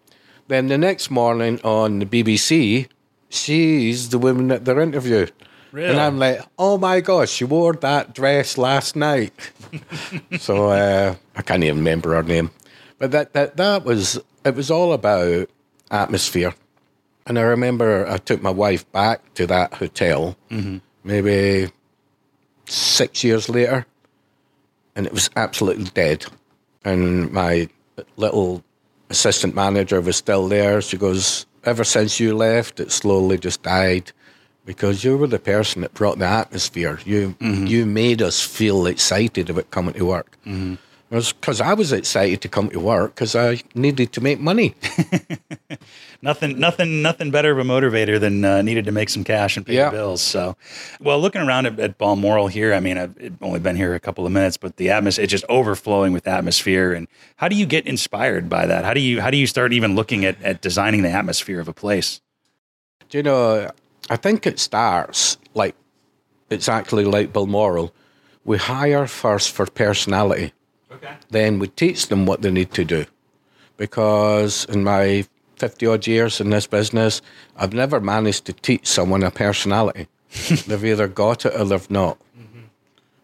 Then 0.48 0.68
the 0.68 0.78
next 0.78 1.10
morning 1.10 1.60
on 1.62 2.00
the 2.00 2.06
BBC, 2.06 2.88
she's 3.28 4.08
the 4.08 4.18
woman 4.18 4.48
that 4.48 4.64
they're 4.64 4.80
interviewed. 4.80 5.32
Really? 5.72 5.88
And 5.88 6.00
I'm 6.00 6.18
like, 6.18 6.40
oh 6.58 6.78
my 6.78 7.00
gosh, 7.00 7.30
she 7.30 7.44
wore 7.44 7.72
that 7.74 8.14
dress 8.14 8.56
last 8.58 8.94
night. 8.96 9.32
so 10.38 10.68
uh, 10.68 11.14
I 11.36 11.42
can't 11.42 11.64
even 11.64 11.78
remember 11.78 12.14
her 12.14 12.22
name. 12.22 12.50
But 12.98 13.10
that, 13.10 13.32
that, 13.32 13.56
that 13.56 13.84
was, 13.84 14.20
it 14.44 14.54
was 14.54 14.70
all 14.70 14.92
about 14.92 15.48
atmosphere. 15.90 16.54
And 17.26 17.38
I 17.38 17.42
remember 17.42 18.06
I 18.06 18.18
took 18.18 18.40
my 18.40 18.50
wife 18.50 18.90
back 18.92 19.34
to 19.34 19.46
that 19.46 19.74
hotel 19.74 20.36
maybe 21.02 21.70
six 22.66 23.24
years 23.24 23.48
later, 23.48 23.86
and 24.96 25.06
it 25.06 25.12
was 25.12 25.30
absolutely 25.36 25.90
dead. 25.94 26.26
And 26.84 27.32
my 27.32 27.68
little 28.16 28.62
assistant 29.10 29.54
manager 29.54 30.00
was 30.00 30.16
still 30.16 30.48
there. 30.48 30.80
She 30.80 30.96
goes, 30.96 31.46
Ever 31.64 31.84
since 31.84 32.20
you 32.20 32.36
left, 32.36 32.80
it 32.80 32.92
slowly 32.92 33.38
just 33.38 33.62
died. 33.62 34.12
because 34.66 35.04
you 35.04 35.16
were 35.18 35.26
the 35.26 35.38
person 35.38 35.82
that 35.82 35.92
brought 35.94 36.18
the 36.18 36.26
atmosphere. 36.26 36.98
You 37.04 37.34
mm-hmm. 37.40 37.66
you 37.66 37.86
made 37.86 38.22
us 38.22 38.40
feel 38.40 38.86
excited 38.86 39.50
about 39.50 39.70
coming 39.70 39.94
to 39.94 40.06
work. 40.06 40.38
Mm-hmm. 40.46 40.74
Because 41.10 41.60
I 41.60 41.74
was 41.74 41.92
excited 41.92 42.40
to 42.40 42.48
come 42.48 42.70
to 42.70 42.80
work 42.80 43.14
because 43.14 43.36
I 43.36 43.62
needed 43.74 44.12
to 44.12 44.20
make 44.20 44.40
money. 44.40 44.74
nothing, 46.24 46.58
nothing, 46.58 47.02
nothing 47.02 47.30
better 47.30 47.52
of 47.52 47.58
a 47.58 47.62
motivator 47.62 48.18
than 48.18 48.44
uh, 48.44 48.62
needed 48.62 48.84
to 48.86 48.92
make 48.92 49.08
some 49.08 49.22
cash 49.22 49.56
and 49.56 49.64
pay 49.64 49.74
Yeah. 49.76 49.90
the 49.90 49.96
bills. 49.96 50.20
So, 50.22 50.56
well, 51.00 51.20
looking 51.20 51.42
around 51.42 51.66
at, 51.66 51.78
at 51.78 51.98
Balmoral 51.98 52.48
here, 52.48 52.74
I 52.74 52.80
mean, 52.80 52.98
I've 52.98 53.14
only 53.40 53.60
been 53.60 53.76
here 53.76 53.94
a 53.94 54.00
couple 54.00 54.26
of 54.26 54.32
minutes, 54.32 54.56
but 54.56 54.76
the 54.76 54.90
atmosphere, 54.90 55.22
it's 55.22 55.30
just 55.30 55.44
overflowing 55.48 56.12
with 56.12 56.26
atmosphere. 56.26 56.92
And 56.92 57.06
how 57.36 57.46
do 57.48 57.54
you 57.54 57.66
get 57.66 57.86
inspired 57.86 58.48
by 58.48 58.66
that? 58.66 58.84
How 58.84 58.94
do 58.94 59.00
you, 59.00 59.20
how 59.20 59.30
do 59.30 59.36
you 59.36 59.46
start 59.46 59.72
even 59.72 59.94
looking 59.94 60.24
at, 60.24 60.42
at 60.42 60.60
designing 60.60 61.02
the 61.02 61.10
atmosphere 61.10 61.60
of 61.60 61.68
a 61.68 61.72
place? 61.74 62.20
Do 63.10 63.18
you 63.18 63.22
know, 63.22 63.70
I 64.10 64.16
think 64.16 64.46
it 64.46 64.58
starts 64.58 65.38
like 65.54 65.76
exactly 66.50 67.04
like 67.04 67.32
Balmoral. 67.32 67.92
We 68.44 68.58
hire 68.58 69.06
first 69.06 69.52
for 69.52 69.66
personality. 69.66 70.52
Okay. 70.90 71.14
then 71.30 71.58
we 71.58 71.66
teach 71.66 72.06
them 72.06 72.24
what 72.24 72.40
they 72.42 72.50
need 72.52 72.72
to 72.74 72.84
do. 72.84 73.04
Because 73.76 74.64
in 74.66 74.84
my 74.84 75.26
50 75.56 75.86
odd 75.86 76.06
years 76.06 76.40
in 76.40 76.50
this 76.50 76.66
business, 76.66 77.22
I've 77.56 77.72
never 77.72 78.00
managed 78.00 78.44
to 78.46 78.52
teach 78.52 78.86
someone 78.86 79.22
a 79.22 79.30
personality. 79.30 80.08
they've 80.66 80.84
either 80.84 81.08
got 81.08 81.46
it 81.46 81.58
or 81.58 81.64
they've 81.64 81.90
not. 81.90 82.18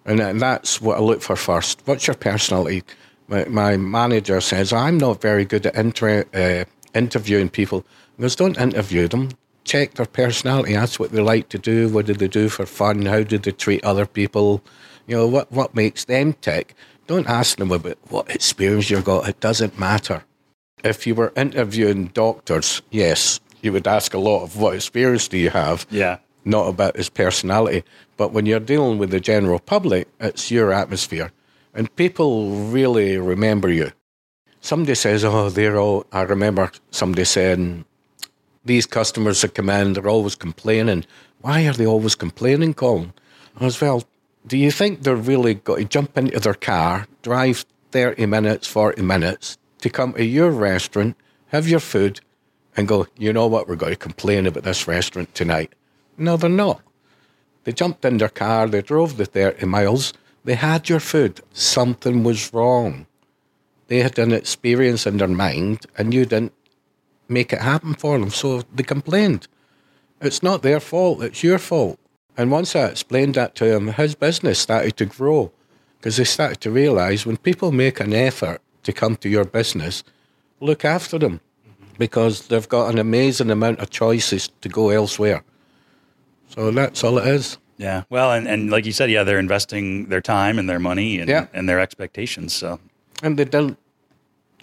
And, 0.05 0.19
tha- 0.19 0.35
that's 0.37 0.81
what 0.81 0.97
I 0.97 1.01
look 1.01 1.23
for 1.23 1.37
first. 1.37 1.83
What's 1.85 2.07
your 2.07 2.17
personality? 2.17 2.83
My, 3.29 3.45
my 3.45 3.77
manager 3.77 4.41
says, 4.41 4.73
I'm 4.73 4.99
not 4.99 5.21
very 5.21 5.45
good 5.45 5.67
at 5.67 5.75
inter- 5.75 6.25
uh, 6.35 6.65
interviewing 6.95 7.49
people. 7.49 7.85
He 8.17 8.23
goes, 8.23 8.37
don't 8.37 8.59
interview 8.59 9.09
them. 9.09 9.31
Check 9.65 9.95
their 9.95 10.07
personality. 10.07 10.75
Ask 10.75 10.99
what 10.99 11.13
they 11.13 11.21
like 11.21 11.49
to 11.51 11.59
do. 11.59 11.89
What 11.89 12.07
do 12.07 12.15
they 12.15 12.29
do 12.29 12.49
for 12.49 12.67
fun? 12.67 13.07
How 13.07 13.23
do 13.23 13.39
they 13.39 13.53
treat 13.53 13.85
other 13.85 14.07
people? 14.07 14.63
You 15.07 15.17
know, 15.17 15.27
what, 15.27 15.53
what 15.53 15.75
makes 15.75 16.05
them 16.05 16.33
tick? 16.35 16.75
Don't 17.07 17.29
ask 17.29 17.59
them 17.59 17.71
about 17.71 17.99
what 18.09 18.31
experience 18.31 18.89
you've 18.89 19.05
got. 19.05 19.29
It 19.29 19.41
doesn't 19.41 19.79
matter. 19.79 20.25
If 20.85 21.07
you 21.07 21.15
were 21.15 21.33
interviewing 21.37 22.07
doctors, 22.09 22.83
yes, 22.91 23.41
you 23.63 23.73
would 23.73 23.87
ask 23.87 24.15
a 24.15 24.19
lot 24.19 24.43
of 24.43 24.57
what 24.57 24.75
experience 24.75 25.29
do 25.29 25.37
you 25.39 25.51
have, 25.51 25.87
Yeah. 25.91 26.19
not 26.45 26.69
about 26.69 26.97
his 26.97 27.09
personality. 27.11 27.85
But 28.17 28.33
when 28.33 28.47
you're 28.47 28.61
dealing 28.61 28.99
with 28.99 29.11
the 29.11 29.21
general 29.21 29.59
public, 29.59 30.09
it's 30.21 30.51
your 30.51 30.73
atmosphere. 30.73 31.33
And 31.75 31.95
people 31.97 32.51
really 32.71 33.19
remember 33.19 33.69
you. 33.69 33.93
Somebody 34.61 34.95
says, 34.95 35.25
Oh, 35.25 35.49
they're 35.51 35.79
all. 35.79 36.07
I 36.13 36.23
remember 36.23 36.71
somebody 36.91 37.25
saying, 37.25 37.85
These 38.65 38.87
customers 38.87 39.41
that 39.43 39.55
come 39.55 39.71
in, 39.71 39.93
they're 39.95 40.09
always 40.09 40.35
complaining. 40.35 41.05
Why 41.41 41.67
are 41.67 41.73
they 41.73 41.87
always 41.87 42.15
complaining, 42.15 42.75
Colin? 42.75 43.13
I 43.59 43.65
was, 43.65 43.81
Well, 43.81 44.05
do 44.47 44.57
you 44.57 44.71
think 44.71 45.03
they're 45.03 45.15
really 45.17 45.55
got 45.55 45.77
to 45.79 45.85
jump 45.85 46.17
into 46.19 46.41
their 46.41 46.55
car, 46.55 47.07
drive 47.23 47.65
30 47.93 48.27
minutes, 48.27 48.67
40 48.67 49.03
minutes 49.03 49.57
to 49.81 49.91
come 49.91 50.13
to 50.15 50.25
your 50.25 50.51
restaurant, 50.51 51.17
have 51.49 51.69
your 51.69 51.81
food, 51.81 52.21
and 52.77 52.87
go, 52.87 53.07
You 53.19 53.33
know 53.33 53.47
what? 53.47 53.69
We're 53.69 53.77
going 53.77 53.93
to 53.93 53.99
complain 53.99 54.47
about 54.47 54.65
this 54.65 54.87
restaurant 54.87 55.35
tonight. 55.35 55.73
No, 56.17 56.37
they're 56.37 56.51
not. 56.51 56.83
They 57.65 57.73
jumped 57.73 58.05
in 58.05 58.19
their 58.19 58.29
car, 58.29 58.67
they 58.67 58.83
drove 58.83 59.17
the 59.17 59.27
30 59.27 59.67
miles, 59.67 60.13
they 60.45 60.55
had 60.55 60.89
your 60.89 61.01
food. 61.01 61.41
Something 61.53 62.25
was 62.25 62.53
wrong. 62.55 63.07
They 63.89 63.99
had 63.99 64.19
an 64.19 64.33
experience 64.33 65.07
in 65.07 65.19
their 65.19 65.29
mind, 65.29 65.87
and 65.99 66.15
you 66.15 66.25
didn't 66.25 66.55
make 67.29 67.53
it 67.53 67.61
happen 67.61 67.95
for 67.95 68.19
them, 68.19 68.31
so 68.31 68.63
they 68.75 68.83
complained. 68.83 69.47
It's 70.21 70.43
not 70.43 70.63
their 70.63 70.81
fault, 70.81 71.23
it's 71.23 71.43
your 71.43 71.59
fault. 71.59 71.99
And 72.37 72.51
once 72.51 72.75
I 72.75 72.87
explained 72.87 73.35
that 73.35 73.55
to 73.57 73.75
him, 73.75 73.89
his 73.89 74.15
business 74.15 74.59
started 74.59 74.97
to 74.97 75.07
grow 75.07 75.53
because 75.99 76.17
they 76.17 76.25
started 76.25 76.61
to 76.63 76.71
realize 76.71 77.27
when 77.27 77.37
people 77.37 77.73
make 77.73 78.01
an 78.01 78.15
effort 78.15 78.63
to 78.83 78.93
come 78.93 79.17
to 79.17 79.29
your 79.29 79.45
business, 79.45 80.03
look 80.61 80.85
after 80.85 81.19
them 81.19 81.41
because 81.99 82.49
they've 82.49 82.69
got 82.69 82.91
an 82.93 82.99
amazing 82.99 83.51
amount 83.51 83.79
of 83.81 83.91
choices 83.91 84.49
to 84.63 84.69
go 84.69 84.89
elsewhere. 84.91 85.43
So 86.49 86.71
that's 86.71 87.05
all 87.05 87.19
it 87.19 87.27
is. 87.27 87.59
Yeah. 87.77 88.03
Well, 88.11 88.33
and, 88.33 88.47
and 88.49 88.71
like 88.71 88.85
you 88.87 88.93
said, 88.93 89.11
yeah, 89.11 89.23
they're 89.25 89.39
investing 89.39 90.07
their 90.09 90.21
time 90.21 90.59
and 90.59 90.69
their 90.69 90.79
money 90.79 91.19
and, 91.19 91.29
Yeah. 91.29 91.47
and 91.53 91.69
their 91.69 91.81
expectations. 91.81 92.53
So, 92.53 92.79
And 93.23 93.39
they 93.39 93.45
don't 93.45 93.79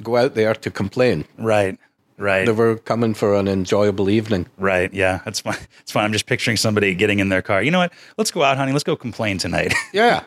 go 0.04 0.18
out 0.18 0.36
there 0.36 0.54
to 0.54 0.70
complain. 0.72 1.26
right. 1.38 1.78
Right. 2.20 2.48
They 2.48 2.52
were 2.52 2.78
coming 2.78 3.14
for 3.14 3.36
an 3.36 3.48
enjoyable 3.48 4.10
evening. 4.10 4.48
Right. 4.58 4.92
Yeah. 4.92 5.20
That's 5.24 5.40
fine. 5.40 5.60
It's 5.82 5.92
fine. 5.92 6.06
I'm 6.06 6.12
just 6.14 6.26
picturing 6.26 6.58
somebody 6.58 6.96
getting 6.96 7.20
in 7.20 7.30
their 7.30 7.44
car. 7.44 7.62
You 7.62 7.70
know 7.70 7.78
what? 7.78 7.94
Let's 8.18 8.32
go 8.32 8.42
out, 8.42 8.58
honey. 8.58 8.72
Let's 8.72 8.84
go 8.84 8.96
complain 8.96 9.38
tonight. 9.38 9.72
Yeah, 9.94 10.24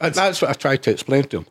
And 0.00 0.14
that's 0.14 0.40
what 0.40 0.48
I 0.50 0.52
tried 0.52 0.84
to 0.84 0.92
explain 0.92 1.24
to 1.24 1.38
them. 1.38 1.46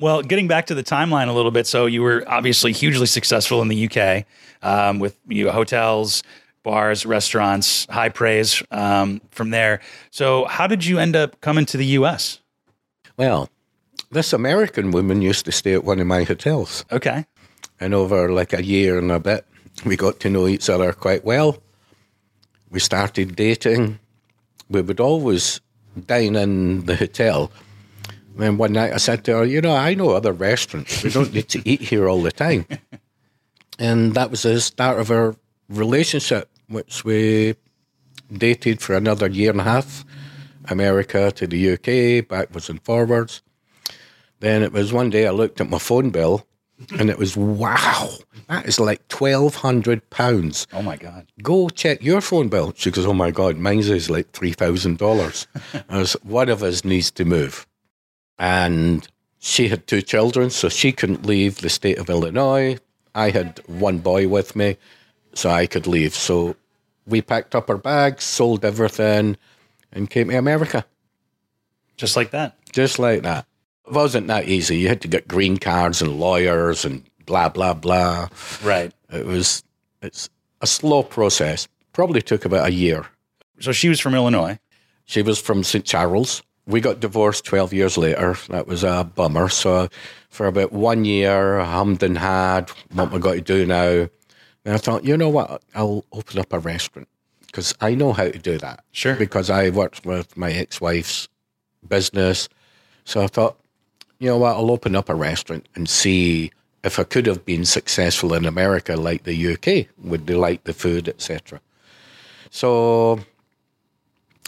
Well, 0.00 0.22
getting 0.22 0.48
back 0.48 0.66
to 0.66 0.74
the 0.74 0.82
timeline 0.82 1.28
a 1.28 1.32
little 1.32 1.50
bit. 1.50 1.66
So 1.66 1.86
you 1.86 2.02
were 2.02 2.24
obviously 2.26 2.72
hugely 2.72 3.06
successful 3.06 3.62
in 3.62 3.68
the 3.68 3.88
UK 3.88 4.24
um, 4.62 4.98
with 4.98 5.18
you 5.28 5.50
hotels, 5.50 6.22
bars, 6.62 7.04
restaurants, 7.06 7.86
high 7.90 8.08
praise 8.08 8.62
um, 8.70 9.20
from 9.30 9.50
there. 9.50 9.80
So 10.10 10.44
how 10.46 10.66
did 10.66 10.84
you 10.84 10.98
end 10.98 11.16
up 11.16 11.40
coming 11.40 11.66
to 11.66 11.76
the 11.76 11.86
US? 11.86 12.40
Well, 13.16 13.48
this 14.10 14.32
American 14.32 14.90
woman 14.90 15.22
used 15.22 15.44
to 15.46 15.52
stay 15.52 15.74
at 15.74 15.84
one 15.84 16.00
of 16.00 16.06
my 16.06 16.24
hotels. 16.24 16.84
Okay. 16.92 17.26
And 17.80 17.94
over 17.94 18.32
like 18.32 18.52
a 18.52 18.64
year 18.64 18.98
and 18.98 19.10
a 19.10 19.20
bit, 19.20 19.44
we 19.84 19.96
got 19.96 20.20
to 20.20 20.30
know 20.30 20.46
each 20.48 20.68
other 20.68 20.92
quite 20.92 21.24
well. 21.24 21.58
We 22.70 22.80
started 22.80 23.36
dating. 23.36 23.98
We 24.68 24.82
would 24.82 25.00
always 25.00 25.60
dine 26.06 26.36
in 26.36 26.84
the 26.86 26.96
hotel. 26.96 27.50
And 28.38 28.58
one 28.58 28.72
night 28.72 28.92
I 28.92 28.98
said 28.98 29.24
to 29.24 29.38
her, 29.38 29.44
You 29.44 29.60
know, 29.60 29.74
I 29.74 29.94
know 29.94 30.10
other 30.10 30.32
restaurants. 30.32 31.02
We 31.02 31.10
don't 31.10 31.32
need 31.32 31.48
to 31.50 31.68
eat 31.68 31.80
here 31.80 32.08
all 32.08 32.22
the 32.22 32.32
time. 32.32 32.66
and 33.78 34.14
that 34.14 34.30
was 34.30 34.42
the 34.42 34.60
start 34.60 35.00
of 35.00 35.10
our 35.10 35.36
relationship, 35.68 36.48
which 36.68 37.04
we 37.04 37.56
dated 38.32 38.80
for 38.80 38.94
another 38.94 39.28
year 39.28 39.50
and 39.50 39.60
a 39.60 39.64
half. 39.64 40.04
America 40.70 41.32
to 41.32 41.46
the 41.46 41.72
UK, 41.72 42.28
backwards 42.28 42.68
and 42.68 42.82
forwards. 42.82 43.42
Then 44.40 44.62
it 44.62 44.72
was 44.72 44.92
one 44.92 45.10
day 45.10 45.26
I 45.26 45.30
looked 45.30 45.60
at 45.60 45.70
my 45.70 45.78
phone 45.78 46.10
bill 46.10 46.46
and 46.98 47.10
it 47.10 47.18
was, 47.18 47.36
wow, 47.36 48.10
that 48.48 48.66
is 48.66 48.78
like 48.78 49.06
£1,200. 49.08 50.66
Oh 50.72 50.82
my 50.82 50.96
God. 50.96 51.26
Go 51.42 51.68
check 51.68 52.02
your 52.02 52.20
phone 52.20 52.48
bill. 52.48 52.72
She 52.76 52.90
goes, 52.90 53.06
oh 53.06 53.12
my 53.12 53.30
God, 53.30 53.56
mine's 53.56 53.88
is 53.88 54.08
like 54.08 54.30
$3,000. 54.32 55.46
I 55.88 55.98
was, 55.98 56.12
one 56.22 56.48
of 56.48 56.62
us 56.62 56.84
needs 56.84 57.10
to 57.12 57.24
move. 57.24 57.66
And 58.38 59.06
she 59.38 59.68
had 59.68 59.86
two 59.86 60.02
children, 60.02 60.50
so 60.50 60.68
she 60.68 60.92
couldn't 60.92 61.26
leave 61.26 61.60
the 61.60 61.70
state 61.70 61.98
of 61.98 62.10
Illinois. 62.10 62.78
I 63.14 63.30
had 63.30 63.60
one 63.66 63.98
boy 63.98 64.28
with 64.28 64.54
me, 64.54 64.76
so 65.34 65.50
I 65.50 65.66
could 65.66 65.86
leave. 65.86 66.14
So 66.14 66.56
we 67.06 67.22
packed 67.22 67.54
up 67.54 67.70
our 67.70 67.78
bags, 67.78 68.24
sold 68.24 68.64
everything, 68.64 69.36
and 69.92 70.10
came 70.10 70.28
to 70.28 70.38
America. 70.38 70.84
Just 71.96 72.16
like 72.16 72.30
that. 72.30 72.56
Just 72.72 72.98
like 72.98 73.22
that. 73.22 73.46
It 73.86 73.92
wasn't 73.92 74.26
that 74.28 74.48
easy. 74.48 74.76
You 74.78 74.88
had 74.88 75.00
to 75.00 75.08
get 75.08 75.26
green 75.26 75.56
cards 75.56 76.02
and 76.02 76.20
lawyers 76.20 76.84
and 76.84 77.02
blah, 77.26 77.48
blah, 77.48 77.74
blah. 77.74 78.28
Right. 78.62 78.92
It 79.10 79.26
was, 79.26 79.64
it's 80.02 80.28
a 80.60 80.66
slow 80.66 81.02
process. 81.02 81.66
Probably 81.92 82.22
took 82.22 82.44
about 82.44 82.68
a 82.68 82.72
year. 82.72 83.06
So 83.60 83.72
she 83.72 83.88
was 83.88 83.98
from 83.98 84.14
Illinois. 84.14 84.58
She 85.06 85.22
was 85.22 85.40
from 85.40 85.64
St. 85.64 85.84
Charles. 85.84 86.42
We 86.68 86.82
got 86.82 87.00
divorced 87.00 87.46
12 87.46 87.72
years 87.72 87.96
later. 87.96 88.36
That 88.50 88.66
was 88.66 88.84
a 88.84 89.02
bummer. 89.02 89.48
So 89.48 89.88
for 90.28 90.46
about 90.46 90.70
one 90.70 91.06
year, 91.06 91.58
I 91.58 91.64
hummed 91.64 92.02
and 92.02 92.18
had 92.18 92.70
what 92.92 93.10
we 93.10 93.18
got 93.18 93.32
to 93.32 93.40
do 93.40 93.64
now. 93.64 94.08
And 94.66 94.74
I 94.74 94.76
thought, 94.76 95.04
you 95.04 95.16
know 95.16 95.30
what? 95.30 95.62
I'll 95.74 96.04
open 96.12 96.38
up 96.38 96.52
a 96.52 96.58
restaurant 96.58 97.08
because 97.46 97.74
I 97.80 97.94
know 97.94 98.12
how 98.12 98.28
to 98.28 98.38
do 98.38 98.58
that. 98.58 98.84
Sure. 98.92 99.16
Because 99.16 99.48
I 99.48 99.70
worked 99.70 100.04
with 100.04 100.36
my 100.36 100.52
ex-wife's 100.52 101.28
business. 101.88 102.50
So 103.06 103.22
I 103.22 103.28
thought, 103.28 103.58
you 104.18 104.28
know 104.28 104.36
what? 104.36 104.56
I'll 104.56 104.70
open 104.70 104.94
up 104.94 105.08
a 105.08 105.14
restaurant 105.14 105.66
and 105.74 105.88
see 105.88 106.52
if 106.84 106.98
I 106.98 107.04
could 107.04 107.24
have 107.24 107.46
been 107.46 107.64
successful 107.64 108.34
in 108.34 108.44
America 108.44 108.94
like 108.94 109.24
the 109.24 109.54
UK. 109.54 109.86
Would 110.04 110.26
they 110.26 110.34
like 110.34 110.64
the 110.64 110.74
food, 110.74 111.08
etc.? 111.08 111.62
So 112.50 113.20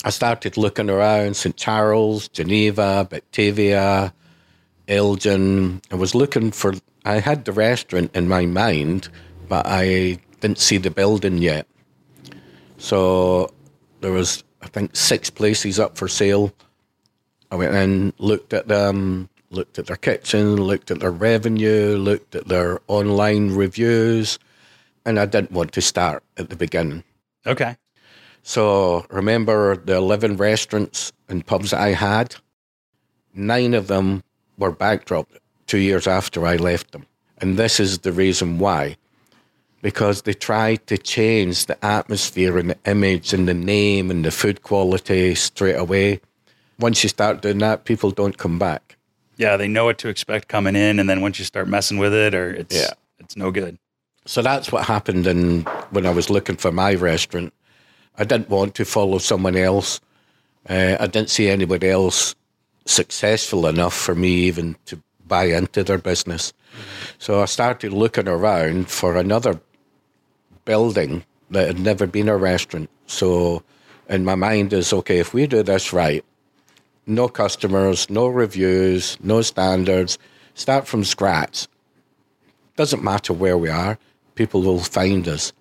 I 0.05 0.11
started 0.11 0.57
looking 0.57 0.89
around 0.89 1.37
St. 1.37 1.57
Charles, 1.57 2.29
Geneva, 2.29 3.07
Batavia, 3.09 4.15
Elgin. 4.89 5.83
I 5.91 5.95
was 5.95 6.15
looking 6.15 6.51
for, 6.53 6.75
I 7.05 7.21
had 7.21 7.45
the 7.45 7.53
restaurant 7.53 8.15
in 8.15 8.27
my 8.27 8.47
mind, 8.47 9.09
but 9.49 9.67
I 9.67 10.19
didn't 10.41 10.59
see 10.59 10.79
the 10.79 10.91
building 10.91 11.39
yet. 11.39 11.67
So 12.79 13.53
there 14.01 14.13
was, 14.13 14.43
I 14.63 14.69
think, 14.69 14.97
six 14.97 15.29
places 15.29 15.79
up 15.79 15.99
for 15.99 16.09
sale. 16.09 16.53
I 17.51 17.57
went 17.57 17.75
in, 17.75 18.15
looked 18.19 18.55
at 18.55 18.69
them, 18.69 19.29
looked 19.51 19.79
at 19.79 19.87
their 19.87 19.97
kitchen, 19.97 20.57
looked 20.57 20.91
at 20.91 21.01
their 21.01 21.11
revenue, 21.11 21.97
looked 21.99 22.35
at 22.35 22.49
their 22.49 22.81
online 22.89 23.55
reviews, 23.55 24.39
and 25.05 25.19
I 25.19 25.27
didn't 25.27 25.53
want 25.53 25.73
to 25.73 25.83
start 25.83 26.23
at 26.39 26.49
the 26.49 26.57
beginning. 26.57 27.05
Okay. 27.47 27.77
So 28.51 29.07
remember 29.11 29.77
the 29.77 29.95
11 29.95 30.37
restaurants 30.37 31.13
and 31.29 31.47
pubs 31.47 31.71
that 31.71 31.81
I 31.81 31.93
had? 31.93 32.35
Nine 33.33 33.75
of 33.75 33.87
them 33.87 34.25
were 34.59 34.73
backdropped 34.73 35.39
two 35.69 35.79
years 35.79 36.09
after 36.09 36.45
I 36.45 36.57
left 36.57 36.91
them. 36.91 37.07
And 37.39 37.57
this 37.57 37.79
is 37.79 38.01
the 38.01 38.11
reason 38.11 38.59
why. 38.59 38.97
Because 39.83 40.23
they 40.23 40.35
tried 40.35 40.85
to 40.89 40.99
change 40.99 41.67
the 41.67 41.79
atmosphere 41.85 42.59
and 42.59 42.71
the 42.71 42.79
image 42.87 43.33
and 43.33 43.47
the 43.47 43.55
name 43.55 44.11
and 44.11 44.25
the 44.25 44.33
food 44.33 44.65
quality 44.65 45.37
straight 45.37 45.79
away. 45.79 46.21
Once 46.81 47.05
you 47.05 47.09
start 47.09 47.43
doing 47.43 47.59
that, 47.59 47.85
people 47.85 48.11
don't 48.11 48.37
come 48.37 48.59
back. 48.59 48.97
Yeah, 49.37 49.57
they 49.59 49.69
know 49.69 49.85
what 49.85 49.99
to 49.99 50.09
expect 50.09 50.49
coming 50.49 50.75
in, 50.75 50.99
and 50.99 51.09
then 51.09 51.21
once 51.21 51.39
you 51.39 51.45
start 51.45 51.69
messing 51.69 51.99
with 51.99 52.13
it, 52.13 52.35
or 52.35 52.51
it's 52.51 52.75
Yeah. 52.75 52.95
it's 53.21 53.37
no 53.37 53.53
good. 53.53 53.79
So 54.27 54.43
that's 54.43 54.73
what 54.73 54.87
happened 54.87 55.29
in, 55.29 55.63
when 55.91 56.05
I 56.05 56.11
was 56.11 56.31
looking 56.31 56.57
for 56.57 56.73
my 56.73 56.95
restaurant. 56.95 57.55
I 58.21 58.25
didn't 58.25 58.51
want 58.51 58.75
to 58.75 58.85
follow 58.85 59.17
someone 59.17 59.57
else. 59.57 59.99
Uh, 60.69 60.99
I 61.01 61.07
didn't 61.07 61.31
see 61.31 61.49
anybody 61.49 61.89
else 61.89 62.35
successful 62.85 63.67
enough 63.67 63.95
for 63.95 64.15
me 64.15 64.29
even 64.29 64.77
to 64.85 65.03
buy 65.27 65.45
into 65.45 65.83
their 65.83 65.97
business. 65.97 66.53
So 67.19 67.41
I 67.41 67.47
started 67.47 67.95
looking 67.95 68.29
around 68.29 68.91
for 68.91 69.17
another 69.17 69.59
building 70.67 71.25
that 71.51 71.67
had 71.67 71.81
never 71.81 72.07
been 72.07 72.29
a 72.29 72.37
restaurant. 72.37 72.91
So 73.07 73.63
in 74.11 74.27
my 74.27 74.35
mind 74.35 74.75
is 74.75 74.93
okay, 74.93 75.19
if 75.19 75.33
we 75.33 75.47
do 75.47 75.63
this 75.63 75.91
right, 75.91 76.23
no 77.07 77.27
customers, 77.27 78.11
no 78.11 78.27
reviews, 78.27 79.17
no 79.23 79.41
standards, 79.41 80.19
start 80.55 80.87
from 80.87 81.05
scratch. 81.05 81.69
Doesn't 82.77 83.03
matter 83.03 83.33
where 83.33 83.57
we 83.57 83.71
are, 83.71 83.99
people 84.35 84.61
will 84.61 84.81
find 84.81 85.27
us. 85.27 85.55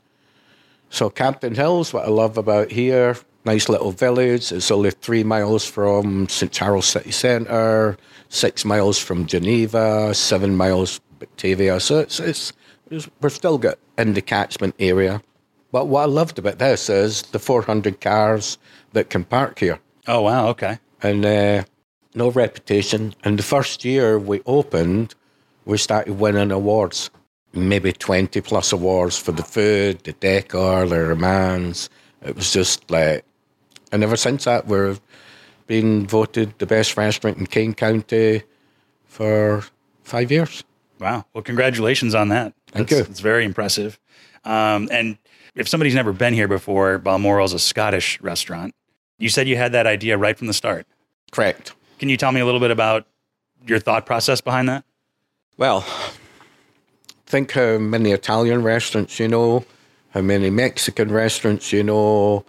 So 0.90 1.10
Campton 1.10 1.56
Hills, 1.56 1.94
what 1.94 2.06
I 2.06 2.10
love 2.10 2.38
about 2.38 2.72
here, 2.72 3.16
nice 3.46 3.70
little 3.70 3.92
village. 3.92 4.52
It's 4.52 4.72
only 4.72 4.92
three 4.92 5.24
miles 5.24 5.66
from 5.66 6.28
St 6.30 6.52
Charles 6.52 6.88
City 6.88 7.12
Centre, 7.12 7.98
six 8.30 8.66
miles 8.66 8.98
from 8.98 9.26
Geneva, 9.26 10.14
seven 10.14 10.56
miles 10.58 11.00
Batavia. 11.20 11.80
So 11.80 12.00
it's, 12.00 12.20
it's, 12.20 12.54
it's 12.90 13.10
we're 13.22 13.30
still 13.30 13.58
got 13.58 13.78
in 13.98 14.14
the 14.14 14.22
catchment 14.22 14.76
area. 14.80 15.22
But 15.72 15.88
what 15.88 16.02
I 16.02 16.06
loved 16.06 16.40
about 16.40 16.58
this 16.58 16.90
is 16.90 17.22
the 17.22 17.40
400 17.40 18.02
cars 18.02 18.58
that 18.94 19.10
can 19.12 19.24
park 19.24 19.60
here 19.60 19.80
Oh 20.08 20.22
wow, 20.22 20.48
okay. 20.48 20.80
and 21.04 21.24
uh, 21.24 21.64
no 22.16 22.32
reputation. 22.32 23.14
And 23.24 23.38
the 23.38 23.44
first 23.44 23.86
year 23.86 24.18
we 24.18 24.42
opened, 24.48 25.14
we 25.66 25.78
started 25.78 26.14
winning 26.20 26.50
awards, 26.52 27.12
maybe 27.54 27.92
20 27.92 28.42
plus 28.42 28.72
awards 28.72 29.18
for 29.18 29.32
the 29.32 29.44
food, 29.44 30.04
the 30.04 30.14
decor, 30.14 30.88
the 30.88 31.00
romance. 31.00 31.90
It 32.22 32.36
was 32.36 32.52
just 32.52 32.90
like, 32.92 33.24
and 33.92 34.04
ever 34.04 34.16
since 34.18 34.46
that, 34.46 34.68
we've 34.68 35.00
been 35.68 36.06
voted 36.08 36.54
the 36.60 36.66
best 36.66 36.96
restaurant 36.98 37.38
in 37.38 37.48
Kane 37.48 37.74
County 37.74 38.44
for 39.06 39.64
five 40.04 40.32
years. 40.32 40.64
Wow. 41.00 41.26
Well, 41.34 41.44
congratulations 41.44 42.14
on 42.14 42.30
that. 42.30 42.54
Thank 42.68 42.90
That's- 42.90 43.08
you. 43.08 43.12
It's 43.12 43.20
very 43.22 43.46
impressive. 43.46 44.00
Um, 44.46 44.90
and 44.92 45.18
if 45.56 45.68
somebody's 45.68 45.96
never 45.96 46.14
been 46.14 46.34
here 46.34 46.48
before, 46.48 46.98
Balmoral 46.98 47.46
is 47.46 47.54
a 47.54 47.60
Scottish 47.60 48.20
restaurant. 48.22 48.74
You 49.18 49.30
said 49.30 49.48
you 49.48 49.58
had 49.58 49.72
that 49.74 49.86
idea 49.88 50.18
right 50.18 50.38
from 50.38 50.48
the 50.48 50.54
start. 50.54 50.88
Correct. 51.32 51.74
Can 52.00 52.10
you 52.10 52.18
tell 52.18 52.32
me 52.32 52.40
a 52.40 52.46
little 52.46 52.60
bit 52.62 52.72
about 52.72 53.06
your 53.68 53.80
thought 53.80 54.06
process 54.06 54.40
behind 54.40 54.70
that? 54.70 54.86
Well, 55.58 55.86
think 57.30 57.52
how 57.52 57.78
many 57.78 58.12
Italian 58.12 58.64
restaurants 58.64 59.20
you 59.20 59.28
know, 59.28 59.64
how 60.10 60.22
many 60.22 60.50
Mexican 60.50 61.12
restaurants 61.12 61.72
you 61.72 61.84
know, 61.84 62.44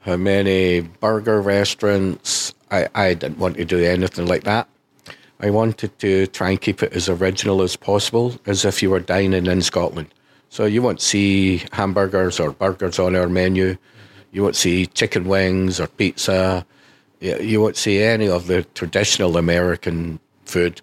how 0.00 0.16
many 0.16 0.80
burger 0.80 1.40
restaurants. 1.40 2.54
I, 2.70 2.86
I 2.94 3.14
didn't 3.14 3.38
want 3.38 3.56
to 3.56 3.64
do 3.64 3.82
anything 3.82 4.26
like 4.26 4.44
that. 4.44 4.68
I 5.40 5.48
wanted 5.48 5.98
to 6.00 6.26
try 6.26 6.50
and 6.50 6.60
keep 6.60 6.82
it 6.82 6.92
as 6.92 7.08
original 7.08 7.62
as 7.62 7.76
possible, 7.76 8.38
as 8.44 8.66
if 8.66 8.82
you 8.82 8.90
were 8.90 9.00
dining 9.00 9.46
in 9.46 9.62
Scotland. 9.62 10.12
So 10.50 10.66
you 10.66 10.82
won't 10.82 11.00
see 11.00 11.62
hamburgers 11.72 12.38
or 12.38 12.52
burgers 12.52 12.98
on 12.98 13.16
our 13.16 13.28
menu. 13.28 13.78
You 14.32 14.42
won't 14.42 14.56
see 14.56 14.84
chicken 14.84 15.24
wings 15.24 15.80
or 15.80 15.86
pizza. 15.86 16.66
You 17.20 17.62
won't 17.62 17.76
see 17.76 18.02
any 18.02 18.28
of 18.28 18.48
the 18.48 18.64
traditional 18.74 19.38
American 19.38 20.20
food. 20.44 20.82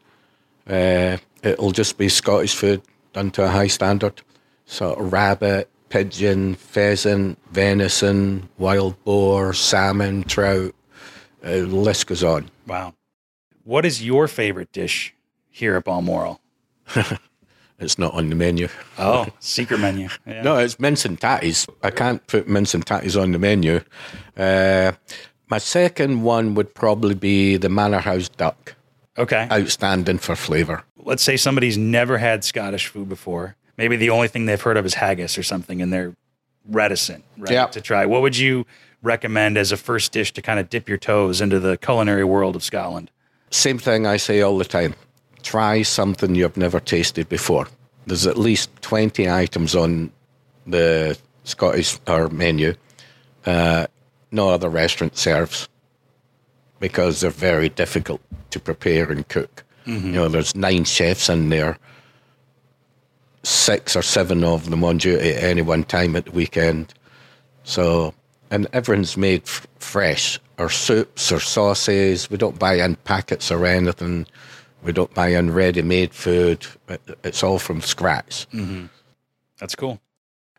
Uh, 0.67 1.17
it'll 1.43 1.71
just 1.71 1.99
be 1.99 2.09
Scottish 2.09 2.55
food 2.55 2.81
done 3.13 3.31
to 3.31 3.43
a 3.45 3.49
high 3.49 3.67
standard. 3.67 4.21
So 4.65 4.95
rabbit, 4.97 5.69
pigeon, 5.89 6.55
pheasant, 6.55 7.39
venison, 7.51 8.49
wild 8.57 9.01
boar, 9.03 9.53
salmon, 9.53 10.23
trout. 10.23 10.75
Uh, 11.43 11.49
the 11.51 11.65
list 11.67 12.07
goes 12.07 12.23
on. 12.23 12.49
Wow. 12.65 12.93
What 13.63 13.85
is 13.85 14.03
your 14.03 14.27
favorite 14.27 14.71
dish 14.71 15.13
here 15.49 15.75
at 15.75 15.85
Balmoral? 15.85 16.41
It's 17.79 17.99
not 17.99 18.13
on 18.15 18.29
the 18.29 18.35
menu. 18.35 18.69
Oh, 18.97 19.27
secret 19.39 19.79
menu. 19.79 20.09
Yeah. 20.25 20.41
No, 20.41 20.57
it's 20.57 20.79
mince 20.79 21.05
and 21.05 21.19
tatties. 21.19 21.69
I 21.83 21.91
can't 21.91 22.25
put 22.25 22.47
mince 22.47 22.73
and 22.73 22.83
tatties 22.83 23.21
on 23.21 23.31
the 23.31 23.39
menu. 23.39 23.81
Uh, 24.35 24.93
my 25.49 25.59
second 25.59 26.23
one 26.23 26.55
would 26.55 26.73
probably 26.73 27.13
be 27.13 27.57
the 27.57 27.69
Manor 27.69 27.99
House 27.99 28.29
duck. 28.29 28.75
Okay. 29.17 29.47
Outstanding 29.51 30.17
for 30.17 30.35
flavour. 30.35 30.83
Let's 31.07 31.23
say 31.23 31.37
somebody's 31.37 31.77
never 31.77 32.17
had 32.17 32.43
Scottish 32.43 32.87
food 32.87 33.07
before. 33.07 33.55
Maybe 33.77 33.95
the 33.95 34.09
only 34.09 34.27
thing 34.27 34.45
they've 34.45 34.61
heard 34.61 34.75
of 34.75 34.85
is 34.85 34.95
haggis 34.95 35.37
or 35.37 35.43
something, 35.43 35.81
and 35.81 35.93
they're 35.93 36.13
reticent 36.67 37.23
right, 37.37 37.51
Yeah. 37.53 37.67
to 37.67 37.79
try. 37.79 38.05
What 38.05 38.21
would 38.21 38.37
you 38.37 38.65
recommend 39.01 39.57
as 39.57 39.71
a 39.71 39.77
first 39.77 40.11
dish 40.11 40.33
to 40.33 40.41
kind 40.41 40.59
of 40.59 40.69
dip 40.69 40.89
your 40.89 40.97
toes 40.97 41.39
into 41.39 41.61
the 41.61 41.77
culinary 41.77 42.25
world 42.25 42.57
of 42.57 42.63
Scotland? 42.63 43.09
Same 43.51 43.77
thing 43.79 44.05
I 44.05 44.17
say 44.17 44.41
all 44.41 44.57
the 44.57 44.65
time. 44.65 44.95
Try 45.43 45.81
something 45.83 46.35
you've 46.35 46.57
never 46.57 46.81
tasted 46.81 47.29
before. 47.29 47.69
There's 48.05 48.27
at 48.27 48.37
least 48.37 48.69
20 48.81 49.29
items 49.29 49.75
on 49.75 50.11
the 50.65 51.17
Scottish 51.45 51.99
or 52.05 52.27
menu. 52.27 52.73
Uh, 53.45 53.87
no 54.29 54.49
other 54.49 54.67
restaurant 54.67 55.15
serves 55.17 55.69
because 56.81 57.21
they're 57.21 57.29
very 57.29 57.69
difficult 57.69 58.19
to 58.49 58.59
prepare 58.59 59.09
and 59.09 59.25
cook. 59.29 59.63
You 59.87 60.11
know, 60.11 60.27
there's 60.27 60.55
nine 60.55 60.83
chefs 60.83 61.29
in 61.29 61.49
there, 61.49 61.77
six 63.43 63.95
or 63.95 64.01
seven 64.01 64.43
of 64.43 64.69
them 64.69 64.83
on 64.83 64.97
duty 64.97 65.29
at 65.29 65.43
any 65.43 65.61
one 65.61 65.83
time 65.85 66.15
at 66.15 66.25
the 66.25 66.31
weekend. 66.31 66.93
So, 67.63 68.13
and 68.51 68.67
everyone's 68.73 69.15
made 69.15 69.43
f- 69.43 69.65
fresh, 69.79 70.39
or 70.57 70.69
soups 70.69 71.31
or 71.31 71.39
sauces. 71.39 72.29
We 72.29 72.37
don't 72.37 72.59
buy 72.59 72.75
in 72.75 72.95
packets 72.97 73.51
or 73.51 73.65
anything. 73.65 74.27
We 74.83 74.91
don't 74.91 75.13
buy 75.13 75.29
in 75.29 75.53
ready-made 75.53 76.13
food. 76.13 76.65
It's 77.23 77.43
all 77.43 77.59
from 77.59 77.81
scratch. 77.81 78.47
Mm-hmm. 78.51 78.87
That's 79.59 79.75
cool. 79.75 79.99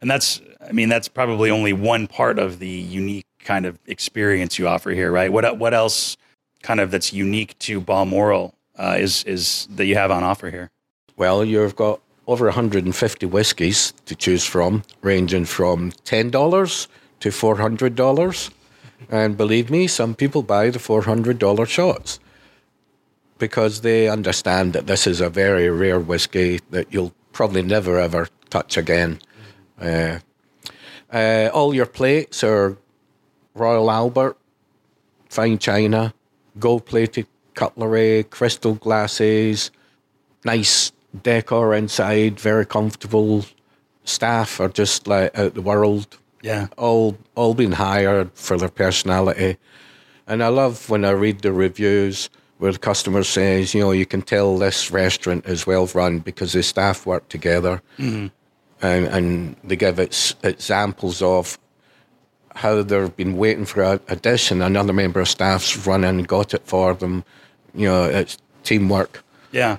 And 0.01 0.11
that's, 0.11 0.41
I 0.67 0.73
mean, 0.73 0.89
that's 0.89 1.09
probably 1.09 1.51
only 1.51 1.73
one 1.73 2.07
part 2.07 2.39
of 2.39 2.59
the 2.59 2.69
unique 2.69 3.27
kind 3.41 3.67
of 3.67 3.79
experience 3.87 4.59
you 4.59 4.69
offer 4.69 4.91
here, 4.91 5.11
right? 5.11 5.33
What 5.33 5.59
what 5.59 5.75
else 5.75 6.17
kind 6.63 6.81
of 6.81 6.91
that's 6.91 7.13
unique 7.13 7.59
to 7.61 7.81
Balmoral 7.81 8.55
uh, 8.79 8.97
is 8.99 9.25
is 9.25 9.69
that 9.77 9.87
you 9.87 9.97
have 9.97 10.11
on 10.11 10.23
offer 10.23 10.51
here? 10.51 10.71
Well, 11.17 11.45
you've 11.45 11.77
got 11.77 12.01
over 12.27 12.45
150 12.45 13.27
whiskies 13.27 13.93
to 14.07 14.15
choose 14.15 14.45
from, 14.45 14.85
ranging 15.03 15.47
from 15.47 15.91
$10 16.05 16.87
to 17.21 17.29
$400. 17.31 18.51
And 19.11 19.37
believe 19.37 19.71
me, 19.71 19.87
some 19.87 20.15
people 20.15 20.43
buy 20.43 20.71
the 20.71 20.79
$400 20.79 21.67
shots 21.67 22.21
because 23.39 23.81
they 23.81 24.09
understand 24.09 24.75
that 24.75 24.87
this 24.87 25.07
is 25.07 25.21
a 25.21 25.31
very 25.31 25.71
rare 25.71 25.99
whiskey 25.99 26.61
that 26.71 26.93
you'll 26.93 27.15
probably 27.33 27.63
never 27.63 27.99
ever 27.99 28.29
touch 28.51 28.77
again. 28.77 29.21
Uh, 29.81 30.19
uh, 31.13 31.49
all 31.55 31.73
your 31.75 31.87
plates 31.87 32.45
are 32.45 32.77
Royal 33.55 33.91
Albert, 33.91 34.37
fine 35.31 35.59
china, 35.59 36.13
gold 36.59 36.85
plated 36.85 37.27
cutlery, 37.59 38.23
crystal 38.31 38.75
glasses, 38.75 39.73
nice 40.45 40.93
decor 41.25 41.75
inside, 41.75 42.39
very 42.39 42.65
comfortable. 42.65 43.45
Staff 44.05 44.61
are 44.61 44.69
just 44.69 45.09
like 45.09 45.37
out 45.37 45.55
the 45.55 45.63
world. 45.63 46.19
Yeah. 46.41 46.69
All 46.77 47.19
all 47.35 47.55
been 47.55 47.73
hired 47.73 48.31
for 48.35 48.57
their 48.57 48.69
personality. 48.69 49.57
And 50.29 50.45
I 50.45 50.49
love 50.49 50.89
when 50.89 51.05
I 51.05 51.11
read 51.11 51.41
the 51.41 51.53
reviews 51.53 52.31
where 52.59 52.73
the 52.73 52.79
customer 52.79 53.25
says, 53.25 53.75
you 53.75 53.81
know, 53.81 53.91
you 53.93 54.07
can 54.07 54.23
tell 54.23 54.57
this 54.57 54.93
restaurant 54.93 55.47
is 55.47 55.67
well 55.67 55.87
run 55.95 56.21
because 56.21 56.53
the 56.53 56.63
staff 56.63 57.07
work 57.07 57.29
together. 57.29 57.83
Mm-hmm. 57.99 58.27
And, 58.81 59.07
and 59.07 59.57
they 59.65 59.75
give 59.75 59.99
its 59.99 60.37
examples 60.45 61.23
of 61.23 61.59
how 62.55 62.83
they've 62.83 63.17
been 63.17 63.37
waiting 63.37 63.65
for 63.65 63.83
a, 63.83 64.01
a 64.09 64.15
dish 64.15 64.53
and 64.53 64.63
another 64.63 64.93
member 64.93 65.21
of 65.21 65.29
staff's 65.29 65.87
run 65.87 66.05
in 66.05 66.19
and 66.19 66.29
got 66.29 66.55
it 66.55 66.63
for 66.65 66.95
them. 66.95 67.25
You 67.79 67.87
know, 67.87 68.05
it's 68.05 68.37
teamwork. 68.65 69.25
Yeah. 69.53 69.79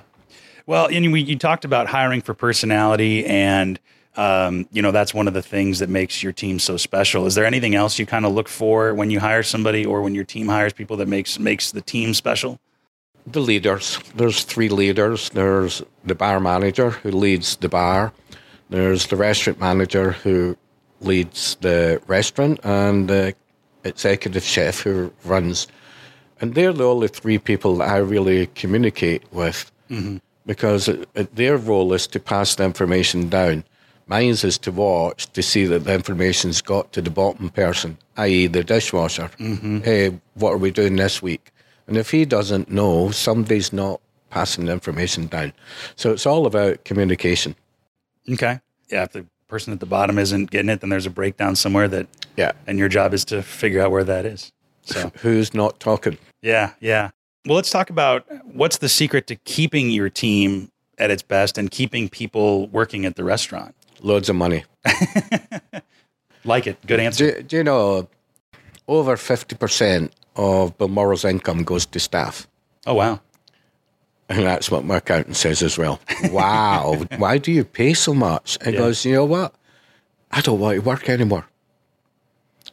Well, 0.66 0.88
and 0.90 1.12
we, 1.12 1.20
you 1.20 1.38
talked 1.38 1.64
about 1.64 1.86
hiring 1.86 2.22
for 2.22 2.34
personality 2.34 3.24
and 3.26 3.78
um, 4.16 4.68
you 4.72 4.82
know 4.82 4.90
that's 4.90 5.14
one 5.14 5.28
of 5.28 5.34
the 5.34 5.42
things 5.42 5.78
that 5.78 5.88
makes 5.88 6.22
your 6.22 6.32
team 6.32 6.58
so 6.58 6.76
special. 6.76 7.26
Is 7.26 7.34
there 7.34 7.44
anything 7.44 7.74
else 7.74 7.98
you 7.98 8.06
kind 8.06 8.26
of 8.26 8.32
look 8.32 8.48
for 8.48 8.92
when 8.94 9.10
you 9.10 9.20
hire 9.20 9.42
somebody 9.42 9.86
or 9.86 10.02
when 10.02 10.14
your 10.14 10.24
team 10.24 10.48
hires 10.48 10.72
people 10.72 10.96
that 10.96 11.08
makes 11.08 11.38
makes 11.38 11.70
the 11.70 11.80
team 11.80 12.12
special? 12.14 12.58
The 13.26 13.40
leaders. 13.40 13.98
There's 14.16 14.44
three 14.44 14.68
leaders. 14.68 15.30
There's 15.30 15.82
the 16.04 16.14
bar 16.14 16.40
manager 16.40 16.90
who 16.90 17.10
leads 17.10 17.56
the 17.56 17.68
bar. 17.68 18.12
There's 18.68 19.06
the 19.06 19.16
restaurant 19.16 19.60
manager 19.60 20.12
who 20.12 20.56
leads 21.00 21.56
the 21.60 22.02
restaurant, 22.06 22.60
and 22.64 23.08
the 23.08 23.34
executive 23.84 24.42
chef 24.42 24.80
who 24.80 25.12
runs. 25.24 25.68
And 26.40 26.54
they're 26.54 26.72
the 26.72 26.88
only 26.88 27.08
three 27.08 27.38
people 27.38 27.76
that 27.76 27.88
I 27.88 27.98
really 27.98 28.46
communicate 28.48 29.22
with 29.32 29.70
mm-hmm. 29.90 30.18
because 30.46 30.88
it, 30.88 31.08
it, 31.14 31.36
their 31.36 31.56
role 31.56 31.92
is 31.92 32.06
to 32.08 32.20
pass 32.20 32.54
the 32.54 32.64
information 32.64 33.28
down. 33.28 33.64
Mine 34.06 34.30
is 34.30 34.58
to 34.58 34.72
watch 34.72 35.30
to 35.32 35.42
see 35.42 35.66
that 35.66 35.84
the 35.84 35.94
information's 35.94 36.60
got 36.60 36.92
to 36.94 37.02
the 37.02 37.10
bottom 37.10 37.48
person, 37.50 37.96
i.e., 38.16 38.46
the 38.48 38.64
dishwasher. 38.64 39.30
Mm-hmm. 39.38 39.80
Hey, 39.80 40.18
what 40.34 40.52
are 40.52 40.58
we 40.58 40.72
doing 40.72 40.96
this 40.96 41.22
week? 41.22 41.52
And 41.86 41.96
if 41.96 42.10
he 42.10 42.24
doesn't 42.24 42.70
know, 42.70 43.10
somebody's 43.10 43.72
not 43.72 44.00
passing 44.30 44.64
the 44.64 44.72
information 44.72 45.26
down. 45.26 45.52
So 45.96 46.12
it's 46.12 46.26
all 46.26 46.46
about 46.46 46.84
communication. 46.84 47.54
Okay. 48.28 48.60
Yeah. 48.90 49.04
If 49.04 49.12
the 49.12 49.26
person 49.48 49.72
at 49.72 49.80
the 49.80 49.86
bottom 49.86 50.18
isn't 50.18 50.50
getting 50.50 50.70
it, 50.70 50.80
then 50.80 50.90
there's 50.90 51.06
a 51.06 51.10
breakdown 51.10 51.56
somewhere 51.56 51.88
that, 51.88 52.06
yeah. 52.36 52.52
And 52.66 52.78
your 52.78 52.88
job 52.88 53.12
is 53.12 53.24
to 53.26 53.42
figure 53.42 53.82
out 53.82 53.90
where 53.90 54.04
that 54.04 54.24
is. 54.24 54.52
So 54.90 55.12
who's 55.18 55.54
not 55.54 55.80
talking? 55.80 56.18
Yeah. 56.42 56.72
Yeah. 56.80 57.10
Well, 57.46 57.56
let's 57.56 57.70
talk 57.70 57.90
about 57.90 58.26
what's 58.44 58.78
the 58.78 58.88
secret 58.88 59.26
to 59.28 59.36
keeping 59.36 59.90
your 59.90 60.10
team 60.10 60.70
at 60.98 61.10
its 61.10 61.22
best 61.22 61.56
and 61.56 61.70
keeping 61.70 62.08
people 62.08 62.68
working 62.68 63.06
at 63.06 63.16
the 63.16 63.24
restaurant 63.24 63.74
loads 64.02 64.28
of 64.28 64.36
money. 64.36 64.64
like 66.44 66.66
it. 66.66 66.84
Good 66.86 67.00
answer. 67.00 67.32
Do, 67.32 67.42
do 67.42 67.56
you 67.56 67.64
know 67.64 68.08
over 68.88 69.16
50% 69.16 70.10
of 70.36 70.76
Balmoral's 70.78 71.24
income 71.24 71.64
goes 71.64 71.86
to 71.86 72.00
staff? 72.00 72.46
Oh, 72.86 72.94
wow. 72.94 73.20
And 74.28 74.46
that's 74.46 74.70
what 74.70 74.84
my 74.84 74.98
accountant 74.98 75.36
says 75.36 75.62
as 75.62 75.76
well. 75.76 76.00
Wow, 76.30 77.04
why 77.16 77.38
do 77.38 77.50
you 77.50 77.64
pay 77.64 77.94
so 77.94 78.14
much? 78.14 78.58
And 78.60 78.74
yeah. 78.74 78.80
goes, 78.80 79.04
you 79.04 79.12
know 79.12 79.24
what? 79.24 79.54
I 80.30 80.40
don't 80.40 80.60
want 80.60 80.76
to 80.76 80.82
work 80.82 81.08
anymore. 81.08 81.46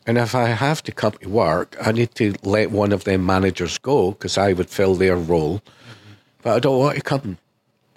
And 0.07 0.17
if 0.17 0.33
I 0.33 0.45
have 0.45 0.81
to 0.83 0.93
come 0.93 1.11
to 1.21 1.27
work, 1.27 1.75
I 1.85 1.91
need 1.91 2.15
to 2.15 2.33
let 2.41 2.71
one 2.71 2.93
of 2.93 3.03
them 3.03 3.25
managers 3.25 3.77
go 3.77 4.11
because 4.11 4.37
I 4.37 4.53
would 4.53 4.69
fill 4.69 4.95
their 4.95 5.17
role. 5.17 5.59
Mm-hmm. 5.59 6.13
But 6.43 6.55
I 6.55 6.59
don't 6.59 6.79
want 6.79 6.95
to 6.95 7.01
come. 7.01 7.37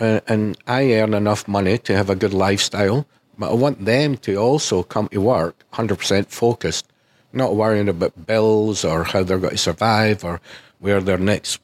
Uh, 0.00 0.20
and 0.26 0.58
I 0.66 0.92
earn 0.94 1.14
enough 1.14 1.46
money 1.46 1.78
to 1.78 1.96
have 1.96 2.10
a 2.10 2.16
good 2.16 2.34
lifestyle. 2.34 3.06
But 3.38 3.52
I 3.52 3.54
want 3.54 3.84
them 3.84 4.16
to 4.18 4.34
also 4.34 4.82
come 4.82 5.06
to 5.08 5.20
work 5.20 5.64
100% 5.72 6.26
focused, 6.26 6.86
not 7.32 7.54
worrying 7.54 7.88
about 7.88 8.26
bills 8.26 8.84
or 8.84 9.04
how 9.04 9.22
they're 9.22 9.38
going 9.38 9.52
to 9.52 9.58
survive 9.58 10.24
or 10.24 10.40
where 10.80 11.00
their 11.00 11.16
next 11.16 11.60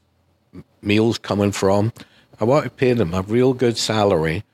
meal's 0.80 1.18
coming 1.18 1.50
from. 1.50 1.92
I 2.38 2.44
want 2.44 2.64
to 2.64 2.70
pay 2.70 2.92
them 2.92 3.14
a 3.14 3.22
real 3.22 3.52
good 3.52 3.76
salary 3.76 4.44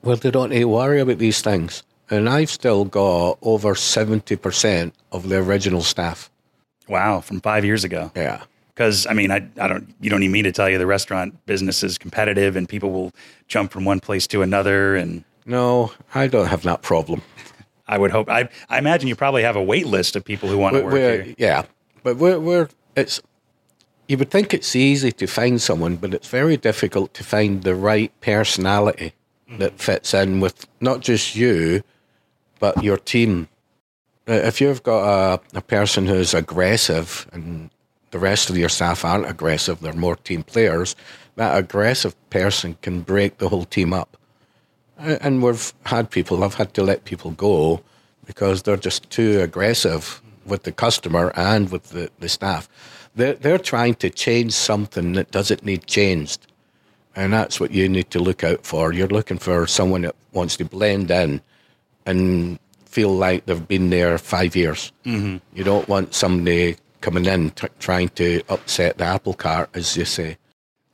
where 0.00 0.16
they 0.16 0.30
don't 0.30 0.50
need 0.50 0.60
to 0.60 0.68
worry 0.68 1.00
about 1.00 1.18
these 1.18 1.42
things. 1.42 1.82
And 2.10 2.28
I've 2.28 2.50
still 2.50 2.84
got 2.84 3.38
over 3.42 3.74
70% 3.74 4.92
of 5.10 5.28
the 5.28 5.38
original 5.38 5.82
staff. 5.82 6.30
Wow, 6.88 7.20
from 7.20 7.40
five 7.40 7.64
years 7.64 7.84
ago. 7.84 8.12
Yeah. 8.14 8.42
Because 8.74 9.06
I 9.06 9.12
mean, 9.12 9.30
I, 9.30 9.48
I 9.58 9.68
don't 9.68 9.94
you 10.00 10.10
don't 10.10 10.20
need 10.20 10.32
me 10.32 10.42
to 10.42 10.52
tell 10.52 10.68
you 10.68 10.78
the 10.78 10.86
restaurant 10.86 11.46
business 11.46 11.82
is 11.82 11.96
competitive 11.96 12.56
and 12.56 12.68
people 12.68 12.90
will 12.90 13.12
jump 13.46 13.70
from 13.70 13.84
one 13.84 14.00
place 14.00 14.26
to 14.28 14.42
another 14.42 14.96
and 14.96 15.24
no, 15.46 15.92
I 16.14 16.26
don't 16.26 16.46
have 16.46 16.62
that 16.62 16.82
problem. 16.82 17.22
I 17.86 17.98
would 17.98 18.10
hope. 18.10 18.28
I 18.28 18.48
I 18.68 18.78
imagine 18.78 19.08
you 19.08 19.16
probably 19.16 19.42
have 19.42 19.56
a 19.56 19.62
wait 19.62 19.86
list 19.86 20.16
of 20.16 20.24
people 20.24 20.48
who 20.48 20.58
want 20.58 20.74
to 20.74 20.82
work 20.82 20.94
here. 20.94 21.34
Yeah, 21.38 21.64
but 22.02 22.16
we're, 22.16 22.38
we're 22.38 22.68
it's. 22.96 23.20
You 24.08 24.18
would 24.18 24.30
think 24.30 24.52
it's 24.52 24.76
easy 24.76 25.12
to 25.12 25.26
find 25.26 25.60
someone, 25.60 25.96
but 25.96 26.12
it's 26.12 26.28
very 26.28 26.58
difficult 26.58 27.14
to 27.14 27.24
find 27.24 27.62
the 27.62 27.74
right 27.74 28.12
personality 28.20 29.14
mm-hmm. 29.48 29.58
that 29.58 29.80
fits 29.80 30.12
in 30.12 30.40
with 30.40 30.66
not 30.80 31.00
just 31.00 31.34
you, 31.34 31.82
but 32.64 32.82
your 32.82 32.96
team. 32.96 33.46
Uh, 34.26 34.32
if 34.50 34.58
you've 34.58 34.82
got 34.82 35.02
a, 35.04 35.40
a 35.54 35.60
person 35.60 36.06
who's 36.06 36.32
aggressive 36.32 37.28
and 37.30 37.68
the 38.10 38.18
rest 38.18 38.48
of 38.48 38.56
your 38.56 38.70
staff 38.70 39.04
aren't 39.04 39.28
aggressive, 39.28 39.80
they're 39.80 39.92
more 40.06 40.16
team 40.16 40.42
players, 40.42 40.96
that 41.36 41.58
aggressive 41.58 42.14
person 42.30 42.78
can 42.80 43.02
break 43.02 43.36
the 43.36 43.50
whole 43.50 43.66
team 43.66 43.92
up. 43.92 44.16
And 44.96 45.42
we've 45.42 45.74
had 45.84 46.10
people, 46.10 46.42
I've 46.42 46.54
had 46.54 46.72
to 46.74 46.82
let 46.82 47.04
people 47.04 47.32
go 47.32 47.82
because 48.24 48.62
they're 48.62 48.84
just 48.90 49.10
too 49.10 49.40
aggressive 49.42 50.22
with 50.46 50.62
the 50.62 50.72
customer 50.72 51.32
and 51.36 51.70
with 51.70 51.90
the, 51.90 52.10
the 52.20 52.30
staff. 52.30 52.66
They're, 53.14 53.34
they're 53.34 53.58
trying 53.58 53.96
to 53.96 54.08
change 54.08 54.52
something 54.54 55.12
that 55.12 55.32
doesn't 55.32 55.66
need 55.66 55.86
changed. 55.86 56.46
And 57.14 57.30
that's 57.30 57.60
what 57.60 57.72
you 57.72 57.90
need 57.90 58.10
to 58.12 58.20
look 58.20 58.42
out 58.42 58.64
for. 58.64 58.94
You're 58.94 59.16
looking 59.18 59.38
for 59.38 59.66
someone 59.66 60.02
that 60.02 60.16
wants 60.32 60.56
to 60.56 60.64
blend 60.64 61.10
in 61.10 61.42
and 62.06 62.58
feel 62.84 63.14
like 63.14 63.46
they've 63.46 63.66
been 63.66 63.90
there 63.90 64.18
five 64.18 64.54
years. 64.54 64.92
Mm-hmm. 65.04 65.38
You 65.56 65.64
don't 65.64 65.88
want 65.88 66.14
somebody 66.14 66.76
coming 67.00 67.26
in 67.26 67.50
t- 67.50 67.68
trying 67.80 68.08
to 68.10 68.42
upset 68.48 68.98
the 68.98 69.04
apple 69.04 69.34
cart, 69.34 69.68
as 69.74 69.96
you 69.96 70.04
say. 70.04 70.38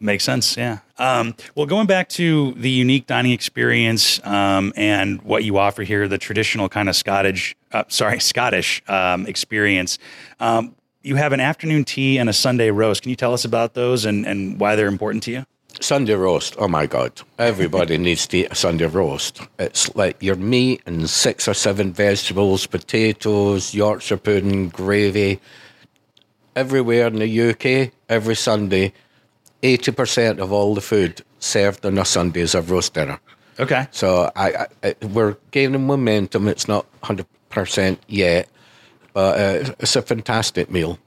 Makes 0.03 0.25
sense. 0.25 0.57
Yeah. 0.57 0.79
Um, 0.97 1.35
well, 1.55 1.67
going 1.67 1.87
back 1.87 2.09
to 2.11 2.53
the 2.55 2.71
unique 2.71 3.07
dining 3.07 3.33
experience 3.33 4.25
um, 4.25 4.73
and 4.75 5.21
what 5.23 5.45
you 5.45 5.59
offer 5.59 5.83
here, 5.83 6.09
the 6.09 6.17
traditional 6.17 6.71
kind 6.71 6.89
of 6.89 6.97
Scottish, 6.97 7.55
uh, 7.73 7.85
sorry, 7.89 8.19
Scottish 8.33 8.83
um, 8.89 9.27
experience. 9.27 9.99
Um, 10.41 10.75
you 11.03 11.17
have 11.17 11.33
an 11.33 11.41
afternoon 11.41 11.85
tea 11.85 12.19
and 12.19 12.31
a 12.31 12.33
Sunday 12.33 12.71
roast. 12.71 13.03
Can 13.03 13.11
you 13.11 13.17
tell 13.17 13.35
us 13.35 13.45
about 13.45 13.75
those 13.75 14.07
and, 14.07 14.27
and 14.27 14.59
why 14.59 14.75
they're 14.75 14.89
important 14.89 15.23
to 15.25 15.33
you? 15.33 15.47
Sunday 15.81 16.15
roast. 16.15 16.57
Oh 16.59 16.69
my 16.69 16.87
God. 16.87 17.13
Everybody 17.39 17.99
needs 18.07 18.27
to 18.29 18.39
eat 18.39 18.49
a 18.51 18.55
Sunday 18.55 18.87
roast. 18.87 19.41
It's 19.59 19.95
like 19.95 20.23
your 20.23 20.37
meat 20.37 20.83
and 20.87 21.09
six 21.09 21.49
or 21.49 21.55
seven 21.55 21.93
vegetables, 21.93 22.67
potatoes, 22.67 23.75
Yorkshire 23.75 24.17
pudding, 24.19 24.69
gravy. 24.69 25.41
Everywhere 26.57 27.07
in 27.07 27.21
the 27.21 27.51
UK, 27.51 27.93
every 28.09 28.37
Sunday, 28.37 28.93
80% 29.63 30.39
of 30.39 30.53
all 30.53 30.75
the 30.75 30.81
food 30.81 31.23
served 31.39 31.87
on 31.87 31.99
a 31.99 32.05
Sunday 32.05 32.41
is 32.41 32.55
a 32.55 32.63
roast 32.63 32.95
dinner. 32.95 33.21
Okay. 33.59 33.87
So 33.91 34.31
I, 34.37 34.67
I, 34.83 34.95
we're 35.03 35.37
gaining 35.51 35.87
momentum. 35.87 36.49
It's 36.49 36.67
not 36.67 36.87
100% 37.03 37.99
yet, 38.09 38.49
but 39.13 39.39
uh, 39.39 39.73
it's 39.79 39.97
a 39.97 40.03
fantastic 40.03 40.71
meal. 40.71 40.99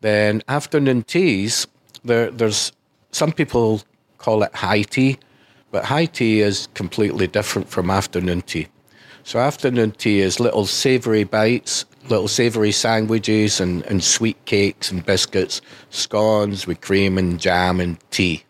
Then 0.00 0.42
afternoon 0.48 1.02
teas, 1.02 1.66
there, 2.04 2.30
there's 2.30 2.72
some 3.12 3.32
people 3.32 3.82
call 4.20 4.44
it 4.44 4.54
high 4.54 4.82
tea, 4.82 5.18
but 5.72 5.84
high 5.84 6.06
tea 6.06 6.40
is 6.40 6.68
completely 6.74 7.26
different 7.26 7.68
from 7.68 7.90
afternoon 7.90 8.42
tea. 8.42 8.68
So 9.24 9.40
afternoon 9.40 9.92
tea 9.92 10.20
is 10.20 10.38
little 10.38 10.66
savoury 10.66 11.24
bites 11.24 11.84
little 12.08 12.28
savoury 12.28 12.72
sandwiches 12.72 13.60
and, 13.60 13.82
and 13.84 14.02
sweet 14.02 14.42
cakes 14.44 14.90
and 14.90 15.04
biscuits, 15.04 15.60
scones 15.90 16.66
with 16.66 16.80
cream 16.80 17.18
and 17.18 17.38
jam 17.38 17.80
and 17.80 17.98
tea, 18.10 18.44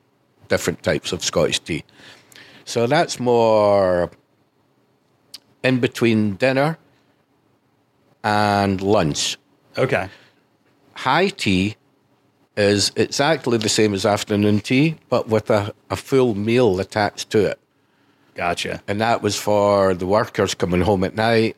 different 0.48 0.82
types 0.82 1.12
of 1.12 1.24
Scottish 1.24 1.60
tea. 1.60 1.84
So 2.64 2.86
that's 2.86 3.18
more 3.18 4.10
in 5.62 5.80
between 5.80 6.36
dinner 6.36 6.78
and 8.22 8.80
lunch. 8.80 9.36
Okay. 9.76 10.08
High 10.94 11.28
tea 11.28 11.76
is 12.60 12.92
exactly 12.96 13.58
the 13.58 13.68
same 13.68 13.94
as 13.94 14.06
afternoon 14.06 14.60
tea, 14.60 14.96
but 15.08 15.28
with 15.28 15.50
a, 15.50 15.74
a 15.90 15.96
full 15.96 16.34
meal 16.34 16.78
attached 16.80 17.30
to 17.30 17.46
it. 17.46 17.58
Gotcha. 18.34 18.82
And 18.86 19.00
that 19.00 19.22
was 19.22 19.36
for 19.36 19.94
the 19.94 20.06
workers 20.06 20.54
coming 20.54 20.80
home 20.80 21.04
at 21.04 21.14
night 21.14 21.56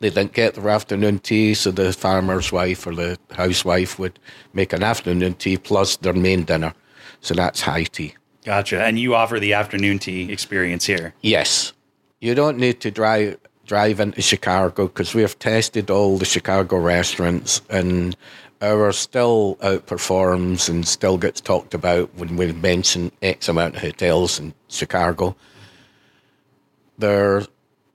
they 0.00 0.10
didn't 0.10 0.32
get 0.32 0.54
their 0.54 0.68
afternoon 0.68 1.18
tea, 1.18 1.54
so 1.54 1.70
the 1.70 1.92
farmer's 1.92 2.52
wife 2.52 2.86
or 2.86 2.94
the 2.94 3.18
housewife 3.32 3.98
would 3.98 4.18
make 4.52 4.72
an 4.72 4.82
afternoon 4.82 5.34
tea 5.34 5.56
plus 5.56 5.96
their 5.96 6.12
main 6.12 6.44
dinner. 6.44 6.72
So 7.20 7.34
that's 7.34 7.60
high 7.60 7.84
tea. 7.84 8.14
Gotcha. 8.44 8.82
And 8.82 8.98
you 8.98 9.14
offer 9.14 9.40
the 9.40 9.54
afternoon 9.54 9.98
tea 9.98 10.30
experience 10.32 10.86
here? 10.86 11.14
Yes. 11.20 11.72
You 12.20 12.34
don't 12.34 12.58
need 12.58 12.80
to 12.80 12.90
drive 12.90 13.38
drive 13.66 14.00
into 14.00 14.22
Chicago 14.22 14.86
because 14.86 15.14
we 15.14 15.20
have 15.20 15.38
tested 15.38 15.90
all 15.90 16.16
the 16.16 16.24
Chicago 16.24 16.78
restaurants 16.78 17.60
and 17.68 18.16
our 18.60 18.92
still 18.92 19.56
outperforms 19.60 20.68
and 20.68 20.86
still 20.86 21.18
gets 21.18 21.40
talked 21.40 21.74
about 21.74 22.14
when 22.16 22.36
we 22.36 22.52
mention 22.52 23.12
X 23.22 23.48
amount 23.48 23.76
of 23.76 23.82
hotels 23.82 24.38
in 24.38 24.54
Chicago. 24.68 25.36
They're 26.98 27.44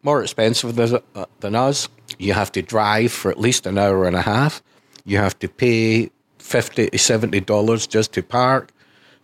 more 0.01 0.21
expensive 0.21 0.75
than, 0.75 0.99
than 1.41 1.55
us. 1.55 1.89
You 2.17 2.33
have 2.33 2.51
to 2.53 2.61
drive 2.61 3.11
for 3.11 3.31
at 3.31 3.39
least 3.39 3.65
an 3.65 3.77
hour 3.77 4.05
and 4.05 4.15
a 4.15 4.21
half. 4.21 4.61
You 5.05 5.17
have 5.17 5.37
to 5.39 5.47
pay 5.49 6.11
fifty 6.39 6.89
to 6.89 6.97
seventy 6.97 7.41
dollars 7.41 7.87
just 7.87 8.13
to 8.13 8.23
park. 8.23 8.71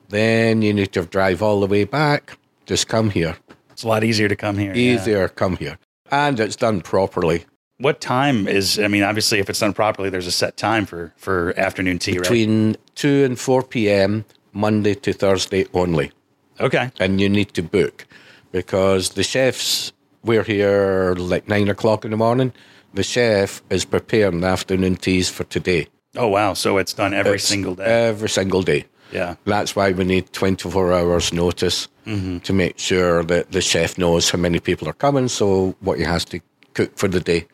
Then 0.10 0.62
you 0.62 0.74
need 0.74 0.92
to 0.94 1.06
drive 1.06 1.42
all 1.42 1.60
the 1.60 1.68
way 1.68 1.84
back. 1.84 2.38
Just 2.66 2.88
come 2.88 3.12
here. 3.12 3.38
It's 3.72 3.84
a 3.84 3.88
lot 3.88 4.04
easier 4.04 4.28
to 4.28 4.36
come 4.36 4.58
here. 4.58 4.74
yeah. 4.74 4.96
Easier 4.96 5.30
come 5.30 5.56
here. 5.58 5.78
And 6.12 6.40
it's 6.40 6.56
done 6.56 6.82
properly. 6.82 7.46
What 7.80 8.02
time 8.02 8.48
is? 8.48 8.78
I 8.78 8.88
mean, 8.88 9.04
obviously, 9.04 9.40
if 9.40 9.50
it's 9.50 9.60
done 9.60 9.74
properly, 9.74 10.10
there's 10.10 10.28
a 10.28 10.32
set 10.32 10.58
time 10.58 10.86
for 10.86 11.14
for 11.16 11.54
afternoon 11.58 11.98
tea, 12.00 12.14
right? 12.14 12.22
Between 12.22 12.76
2 12.96 13.24
and 13.24 13.40
4 13.40 13.64
p.m., 13.64 14.26
Monday 14.52 14.96
to 14.96 15.14
Thursday 15.14 15.66
only. 15.74 16.12
Okay. 16.60 16.92
And 17.00 17.22
you 17.22 17.30
need 17.30 17.54
to 17.54 17.64
book 17.64 18.06
because 18.52 19.12
the 19.12 19.24
chefs, 19.24 19.94
we're 20.24 20.44
here 20.44 21.16
like 21.18 21.48
9 21.48 21.70
o'clock 21.70 22.04
in 22.04 22.12
the 22.12 22.18
morning. 22.18 22.52
The 22.94 23.04
chef 23.04 23.62
is 23.70 23.86
preparing 23.86 24.42
the 24.42 24.48
afternoon 24.48 24.98
teas 24.98 25.30
for 25.30 25.46
today. 25.46 25.88
Oh 26.18 26.28
wow! 26.28 26.56
So 26.56 26.80
it's 26.80 26.94
done 26.94 27.14
every 27.14 27.36
It's 27.36 27.46
single 27.46 27.76
day. 27.76 27.86
Every 27.86 28.30
single 28.30 28.62
day. 28.64 28.86
yeah. 29.14 29.36
That's 29.46 29.76
why 29.76 29.92
we 29.92 30.04
need 30.04 30.34
24 30.34 30.94
hours 30.94 31.32
notice 31.32 31.88
mm-hmm. 32.06 32.40
to 32.40 32.54
make 32.54 32.80
sure 32.80 33.24
that 33.24 33.52
the 33.52 33.62
chef 33.62 33.98
knows 33.98 34.32
how 34.32 34.40
many 34.40 34.60
people 34.60 34.90
are 34.90 34.98
coming, 34.98 35.30
so 35.30 35.76
what 35.80 35.98
he 35.98 36.04
has 36.04 36.26
to 36.26 36.40
cook 36.74 36.98
for 36.98 37.08
the 37.08 37.20
day. 37.20 37.46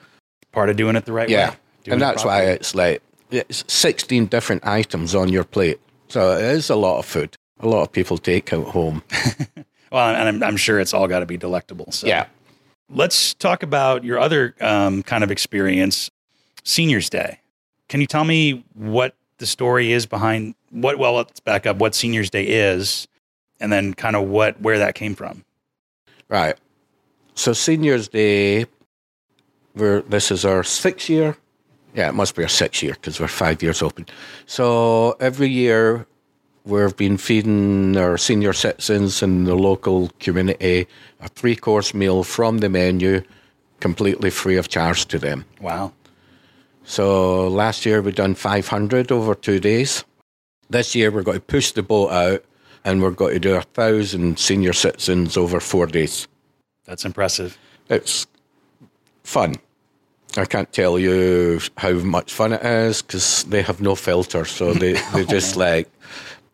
Part 0.55 0.69
of 0.69 0.77
doing 0.77 0.95
it 0.95 1.05
the 1.05 1.11
right 1.13 1.29
Yeah. 1.29 1.49
way. 1.51 1.55
Yeah, 1.85 1.93
And 1.93 2.01
it 2.01 2.05
that's 2.05 2.25
why 2.25 2.43
it's 2.45 2.73
like 2.73 3.03
it's 3.29 3.63
16 3.67 4.25
different 4.27 4.65
items 4.65 5.13
on 5.13 5.29
your 5.29 5.43
plate. 5.43 5.79
So 6.07 6.31
it 6.37 6.43
is 6.45 6.69
a 6.71 6.75
lot 6.75 6.97
of 6.97 7.05
food. 7.05 7.35
A 7.59 7.67
lot 7.67 7.83
of 7.83 7.91
people 7.91 8.17
take 8.17 8.51
out 8.53 8.67
home. 8.69 9.03
Well, 9.91 10.13
and 10.13 10.27
I'm, 10.27 10.43
I'm 10.43 10.57
sure 10.57 10.79
it's 10.81 10.93
all 10.93 11.07
got 11.07 11.19
to 11.19 11.25
be 11.25 11.37
delectable. 11.37 11.89
So 11.91 12.07
Yeah. 12.07 12.25
Let's 12.89 13.33
talk 13.35 13.63
about 13.63 14.03
your 14.03 14.19
other 14.19 14.53
um, 14.59 15.03
kind 15.03 15.23
of 15.23 15.31
experience, 15.31 16.09
Seniors 16.65 17.09
Day. 17.09 17.39
Can 17.87 18.01
you 18.01 18.07
tell 18.07 18.25
me 18.25 18.65
what 18.73 19.15
the 19.37 19.45
story 19.45 19.91
is 19.93 20.05
behind 20.05 20.55
what? 20.71 20.97
Well, 20.99 21.13
let's 21.13 21.39
back 21.39 21.65
up. 21.65 21.77
What 21.77 21.95
Seniors 21.95 22.29
Day 22.29 22.43
is, 22.45 23.07
and 23.61 23.71
then 23.71 23.93
kind 23.93 24.15
of 24.17 24.27
what 24.27 24.59
where 24.59 24.79
that 24.79 24.95
came 24.95 25.15
from. 25.15 25.45
Right. 26.27 26.55
So 27.35 27.53
Seniors 27.53 28.07
Day, 28.09 28.65
we're, 29.75 30.01
this 30.01 30.31
is 30.31 30.45
our 30.45 30.63
sixth 30.63 31.09
year. 31.09 31.37
Yeah, 31.93 32.09
it 32.09 32.15
must 32.15 32.35
be 32.35 32.43
our 32.43 32.49
sixth 32.49 32.83
year 32.83 32.93
because 32.93 33.19
we're 33.19 33.27
five 33.27 33.63
years 33.63 33.81
open. 33.81 34.05
So 34.45 35.15
every 35.19 35.49
year 35.49 36.05
we've 36.65 36.95
been 36.97 37.17
feeding 37.17 37.95
our 37.95 38.17
senior 38.17 38.53
citizens 38.53 39.21
in 39.21 39.45
the 39.45 39.55
local 39.55 40.09
community 40.19 40.87
a 41.21 41.29
three 41.29 41.55
course 41.55 41.93
meal 41.93 42.23
from 42.23 42.59
the 42.59 42.69
menu, 42.69 43.21
completely 43.79 44.29
free 44.29 44.57
of 44.57 44.67
charge 44.67 45.05
to 45.07 45.19
them. 45.19 45.45
Wow. 45.61 45.93
So 46.83 47.47
last 47.47 47.85
year 47.85 48.01
we 48.01 48.11
done 48.11 48.35
500 48.35 49.11
over 49.11 49.33
two 49.35 49.59
days. 49.59 50.03
This 50.69 50.95
year 50.95 51.11
we're 51.11 51.23
going 51.23 51.39
to 51.39 51.45
push 51.45 51.71
the 51.71 51.83
boat 51.83 52.11
out 52.11 52.45
and 52.83 53.01
we're 53.01 53.11
going 53.11 53.33
to 53.33 53.39
do 53.39 53.55
a 53.55 53.61
thousand 53.61 54.37
senior 54.37 54.73
citizens 54.73 55.37
over 55.37 55.59
four 55.59 55.87
days. 55.87 56.27
That's 56.85 57.05
impressive. 57.05 57.57
It's 57.89 58.27
fun. 59.23 59.55
I 60.37 60.45
can't 60.45 60.71
tell 60.71 60.99
you 60.99 61.59
how 61.77 61.93
much 61.93 62.33
fun 62.33 62.53
it 62.53 62.63
is 62.63 63.01
because 63.01 63.43
they 63.45 63.61
have 63.61 63.81
no 63.81 63.95
filter. 63.95 64.45
So 64.45 64.73
they, 64.73 64.93
they 65.13 65.25
just 65.25 65.55
like, 65.55 65.89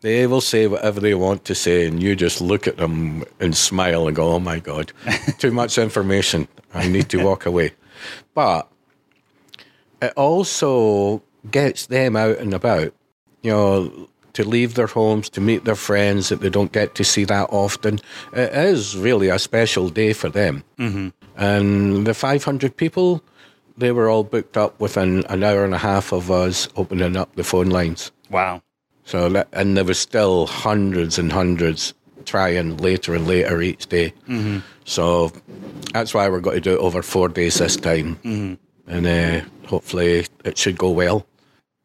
they 0.02 0.28
will 0.28 0.42
say 0.42 0.68
whatever 0.68 1.00
they 1.00 1.14
want 1.14 1.46
to 1.46 1.56
say, 1.56 1.88
and 1.88 2.02
you 2.02 2.16
just 2.16 2.42
look 2.42 2.68
at 2.68 2.78
them 2.78 3.24
and 3.40 3.56
smile 3.56 4.08
and 4.08 4.16
go, 4.16 4.34
oh 4.34 4.40
my 4.40 4.60
God, 4.60 4.92
too 5.38 5.52
much 5.52 5.78
information. 5.78 6.48
I 6.74 6.88
need 6.88 7.10
to 7.10 7.24
walk 7.24 7.46
away. 7.46 7.72
But 8.34 8.68
it 10.02 10.14
also 10.18 11.22
gets 11.50 11.88
them 11.88 12.16
out 12.16 12.38
and 12.38 12.54
about, 12.54 12.94
you 13.42 13.52
know, 13.52 14.10
to 14.34 14.44
leave 14.44 14.76
their 14.76 14.88
homes, 14.88 15.30
to 15.30 15.42
meet 15.42 15.66
their 15.66 15.76
friends 15.76 16.30
that 16.30 16.42
they 16.42 16.50
don't 16.50 16.72
get 16.72 16.96
to 16.96 17.04
see 17.04 17.26
that 17.26 17.50
often. 17.52 18.00
It 18.34 18.54
is 18.54 18.98
really 18.98 19.30
a 19.30 19.38
special 19.38 19.90
day 19.90 20.14
for 20.14 20.30
them. 20.30 20.64
Mm-hmm. 20.80 21.10
And 21.36 22.08
the 22.08 22.14
500 22.14 22.76
people, 22.76 23.24
they 23.78 23.92
were 23.92 24.10
all 24.10 24.24
booked 24.24 24.58
up 24.58 24.80
within 24.80 25.26
an 25.28 25.44
hour 25.44 25.64
and 25.64 25.74
a 25.74 25.78
half 25.80 26.12
of 26.12 26.30
us 26.32 26.68
opening 26.76 27.16
up 27.16 27.36
the 27.36 27.44
phone 27.44 27.70
lines. 27.70 28.12
Wow. 28.30 28.62
So, 29.04 29.30
that, 29.30 29.48
and 29.52 29.76
there 29.76 29.84
was 29.84 30.00
still 30.00 30.46
hundreds 30.48 31.18
and 31.18 31.32
hundreds 31.32 31.94
trying 32.26 32.78
later 32.78 33.16
and 33.16 33.28
later 33.28 33.62
each 33.62 33.88
day. 33.88 34.14
Mm-hmm. 34.28 34.60
So 34.86 35.32
that's 35.94 36.14
why 36.14 36.30
we're 36.30 36.40
going 36.40 36.56
to 36.56 36.62
do 36.62 36.74
it 36.74 36.80
over 36.80 37.02
four 37.02 37.30
days 37.30 37.58
this 37.58 37.76
time. 37.76 38.16
Mm-hmm. 38.18 38.54
And 38.88 39.08
uh, 39.08 39.68
hopefully 39.68 40.28
it 40.44 40.58
should 40.58 40.78
go 40.78 40.92
well. 40.92 41.26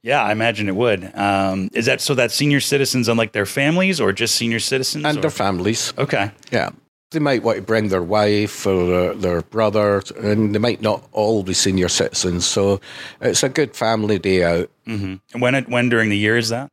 Yeah, 0.03 0.23
I 0.23 0.31
imagine 0.33 0.69
it 0.69 0.77
would. 0.77 1.11
Um, 1.17 1.69
is 1.73 1.87
that 1.87 2.01
so 2.01 2.15
that 2.15 2.31
senior 2.31 2.61
citizens 2.61 3.09
and 3.09 3.19
like 3.19 3.33
their 3.33 3.47
families, 3.47 4.01
or 4.01 4.13
just 4.13 4.37
senior 4.37 4.61
citizens? 4.61 5.05
And 5.05 5.19
or- 5.19 5.21
their 5.21 5.31
families. 5.31 5.93
okay. 5.99 6.31
Yeah. 6.53 6.71
They 7.17 7.21
might 7.21 7.43
want 7.43 7.57
to 7.57 7.63
bring 7.63 7.89
their 7.89 8.03
wife 8.03 8.67
or 8.67 8.85
their, 8.87 9.15
their 9.15 9.41
brother, 9.41 10.03
and 10.19 10.55
they 10.55 10.59
might 10.59 10.83
not 10.83 11.09
all 11.13 11.43
be 11.43 11.55
senior 11.55 11.89
citizens. 11.89 12.45
So 12.45 12.79
it's 13.23 13.43
a 13.43 13.49
good 13.49 13.75
family 13.75 14.19
day 14.19 14.45
out. 14.45 14.69
hmm 14.85 15.15
And 15.33 15.41
when 15.41 15.55
it, 15.55 15.67
when 15.67 15.89
during 15.89 16.11
the 16.11 16.19
year 16.19 16.37
is 16.37 16.51
that? 16.51 16.71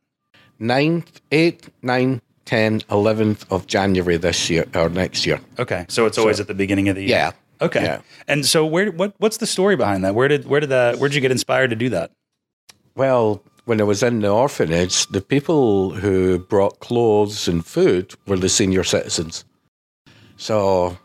9th, 0.60 1.06
8th, 1.30 1.70
9th, 1.82 2.20
10th, 2.44 2.84
11th 2.88 3.50
of 3.50 3.66
January 3.66 4.18
this 4.18 4.50
year 4.50 4.66
or 4.74 4.90
next 4.90 5.24
year. 5.24 5.40
Okay, 5.58 5.86
so 5.88 6.04
it's 6.04 6.18
always 6.18 6.40
at 6.40 6.46
the 6.46 6.52
beginning 6.52 6.90
of 6.90 6.96
the 6.96 7.04
year. 7.04 7.10
Yeah. 7.10 7.32
Okay. 7.62 7.82
Yeah. 7.82 8.00
And 8.28 8.44
so 8.44 8.66
where 8.66 8.90
what 8.90 9.14
what's 9.16 9.38
the 9.38 9.46
story 9.46 9.76
behind 9.76 10.04
that? 10.04 10.14
Where 10.14 10.28
did 10.28 10.46
where 10.46 10.60
did 10.60 10.68
that 10.68 10.98
where 10.98 11.08
did 11.08 11.14
you 11.14 11.22
get 11.22 11.30
inspired 11.30 11.70
to 11.70 11.76
do 11.76 11.88
that? 11.88 12.10
Well, 12.94 13.42
when 13.64 13.80
I 13.80 13.84
was 13.84 14.02
in 14.02 14.20
the 14.20 14.28
orphanage, 14.28 15.06
the 15.06 15.22
people 15.22 15.94
who 15.94 16.38
brought 16.38 16.80
clothes 16.80 17.48
and 17.48 17.64
food 17.64 18.14
were 18.26 18.36
the 18.36 18.50
senior 18.50 18.84
citizens. 18.84 19.46
So 20.36 20.98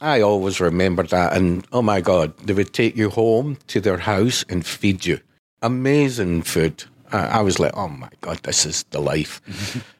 I 0.00 0.20
always 0.20 0.60
remember 0.60 1.04
that. 1.04 1.34
And 1.34 1.66
oh 1.72 1.82
my 1.82 2.00
God, 2.00 2.36
they 2.38 2.52
would 2.52 2.72
take 2.72 2.96
you 2.96 3.10
home 3.10 3.58
to 3.68 3.80
their 3.80 3.98
house 3.98 4.44
and 4.48 4.66
feed 4.66 5.06
you. 5.06 5.20
Amazing 5.62 6.42
food. 6.42 6.84
I, 7.12 7.26
I 7.26 7.40
was 7.40 7.58
like, 7.58 7.76
oh 7.76 7.88
my 7.88 8.10
God, 8.20 8.38
this 8.42 8.66
is 8.66 8.84
the 8.90 9.00
life. 9.00 9.40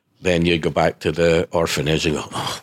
then 0.21 0.45
you 0.45 0.59
go 0.59 0.71
back 0.71 0.99
to 1.01 1.13
the 1.13 1.49
orphanage 1.53 2.07
and 2.07 2.17
go, 2.17 2.25
oh, 2.33 2.61